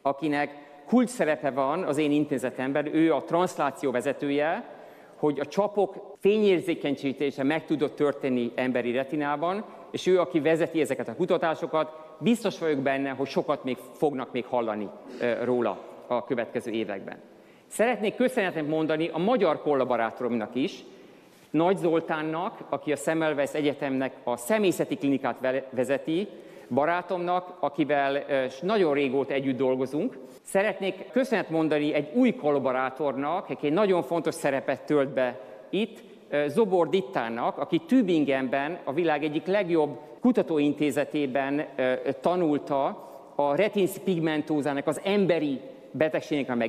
akinek 0.02 0.50
kult 0.86 1.08
szerepe 1.08 1.50
van 1.50 1.82
az 1.82 1.98
én 1.98 2.10
intézetemben, 2.10 2.94
ő 2.94 3.14
a 3.14 3.22
transzláció 3.22 3.90
vezetője, 3.90 4.68
hogy 5.16 5.40
a 5.40 5.46
csapok 5.46 6.16
fényérzékenyítése 6.20 7.42
meg 7.42 7.64
tudott 7.64 7.96
történni 7.96 8.52
emberi 8.54 8.92
retinában, 8.92 9.64
és 9.90 10.06
ő, 10.06 10.20
aki 10.20 10.40
vezeti 10.40 10.80
ezeket 10.80 11.08
a 11.08 11.14
kutatásokat, 11.14 11.92
biztos 12.18 12.58
vagyok 12.58 12.78
benne, 12.78 13.10
hogy 13.10 13.26
sokat 13.26 13.64
még 13.64 13.76
fognak 13.92 14.32
még 14.32 14.44
hallani 14.44 14.88
róla 15.42 15.92
a 16.06 16.24
következő 16.24 16.70
években. 16.70 17.16
Szeretnék 17.66 18.14
köszönetet 18.14 18.68
mondani 18.68 19.08
a 19.12 19.18
magyar 19.18 19.62
kollaborátoromnak 19.62 20.54
is, 20.54 20.84
Nagy 21.50 21.76
Zoltánnak, 21.76 22.58
aki 22.68 22.92
a 22.92 22.96
Semmelweis 22.96 23.52
Egyetemnek 23.52 24.12
a 24.24 24.36
személyzeti 24.36 24.96
klinikát 24.96 25.66
vezeti, 25.70 26.28
barátomnak, 26.68 27.56
akivel 27.60 28.24
nagyon 28.60 28.94
régóta 28.94 29.34
együtt 29.34 29.56
dolgozunk. 29.56 30.18
Szeretnék 30.42 31.10
köszönet 31.10 31.50
mondani 31.50 31.94
egy 31.94 32.08
új 32.14 32.34
kollaborátornak, 32.34 33.50
aki 33.50 33.66
egy 33.66 33.72
nagyon 33.72 34.02
fontos 34.02 34.34
szerepet 34.34 34.86
tölt 34.86 35.08
be 35.08 35.40
itt, 35.70 36.02
Zobor 36.46 36.88
Dittának, 36.88 37.58
aki 37.58 37.78
Tübingenben, 37.78 38.78
a 38.84 38.92
világ 38.92 39.24
egyik 39.24 39.46
legjobb 39.46 39.98
kutatóintézetében 40.20 41.66
tanulta 42.20 43.08
a 43.34 43.54
retins 43.54 43.98
pigmentózának 44.04 44.86
az 44.86 45.00
emberi 45.04 45.60
betegségnek 45.96 46.50
a 46.50 46.68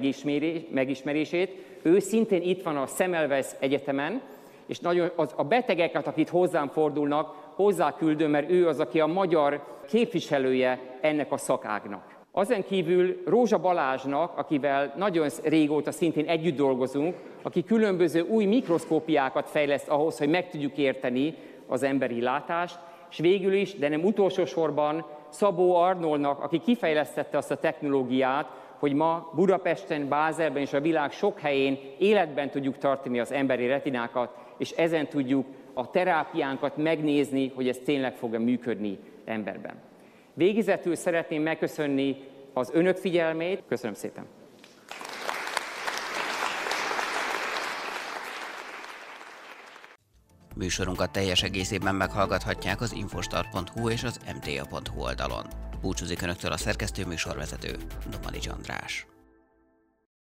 megismerését. 0.72 1.52
Ő 1.82 2.00
szintén 2.00 2.42
itt 2.42 2.64
van 2.64 2.78
a 2.78 2.86
Semmelweis 2.86 3.48
Egyetemen, 3.60 4.22
és 4.66 4.80
nagyon 4.80 5.12
az, 5.16 5.34
a 5.36 5.44
betegeket, 5.44 6.08
akik 6.08 6.30
hozzám 6.30 6.68
fordulnak, 6.68 7.36
hozzá 7.56 7.96
küldöm, 7.96 8.32
mert 8.32 8.50
ő 8.50 8.68
az, 8.68 8.80
aki 8.80 9.00
a 9.00 9.08
magyar 9.08 9.64
képviselője 9.88 10.80
ennek 11.02 11.32
a 11.32 11.38
szakágnak. 11.38 12.14
Azen 12.32 12.64
kívül 12.64 13.22
Rózsa 13.26 13.58
Balázsnak, 13.58 14.38
akivel 14.38 14.94
nagyon 14.98 15.30
régóta 15.44 15.92
szintén 15.92 16.28
együtt 16.28 16.56
dolgozunk, 16.56 17.16
aki 17.42 17.64
különböző 17.64 18.22
új 18.22 18.46
mikroszkópiákat 18.46 19.50
fejleszt 19.50 19.88
ahhoz, 19.88 20.18
hogy 20.18 20.30
meg 20.30 20.50
tudjuk 20.50 20.78
érteni 20.78 21.36
az 21.68 21.84
emberi 21.84 22.22
látást, 22.22 22.80
és 23.10 23.18
végül 23.18 23.54
is, 23.54 23.76
de 23.76 23.90
nem 23.90 24.04
utolsó 24.04 24.46
sorban, 24.46 25.06
Szabó 25.30 25.76
Arnoldnak, 25.76 26.44
aki 26.44 26.60
kifejlesztette 26.60 27.38
azt 27.38 27.52
a 27.52 27.58
technológiát, 27.58 28.50
hogy 28.80 28.94
ma 28.94 29.32
Budapesten, 29.36 30.08
Bázelben 30.08 30.62
és 30.62 30.74
a 30.74 30.82
világ 30.82 31.12
sok 31.12 31.40
helyén 31.40 31.80
életben 31.98 32.50
tudjuk 32.50 32.78
tartani 32.78 33.20
az 33.20 33.32
emberi 33.32 33.68
retinákat, 33.68 34.36
és 34.58 34.72
ezen 34.72 35.08
tudjuk 35.08 35.46
a 35.74 35.90
terápiánkat 35.90 36.78
megnézni, 36.78 37.52
hogy 37.56 37.68
ez 37.68 37.78
tényleg 37.86 38.16
fog-e 38.16 38.40
működni 38.40 39.00
emberben. 39.26 39.76
Végezetül 40.34 40.96
szeretném 40.96 41.42
megköszönni 41.42 42.24
az 42.54 42.70
önök 42.74 42.98
figyelmét. 42.98 43.64
Köszönöm 43.68 43.94
szépen! 43.94 44.26
Műsorunkat 50.56 51.12
teljes 51.12 51.44
egészében 51.44 51.96
meghallgathatják 51.96 52.82
az 52.82 52.94
infostar.hu 52.94 53.90
és 53.90 54.04
az 54.04 54.20
mta.hu 54.36 55.02
oldalon. 55.02 55.46
Búcsúzik 55.86 56.22
Önöktől 56.22 56.52
a 56.52 56.58
szerkesztő 56.58 57.06
műsorvezető, 57.06 57.78
Domanics 58.10 58.48
András. 58.48 59.08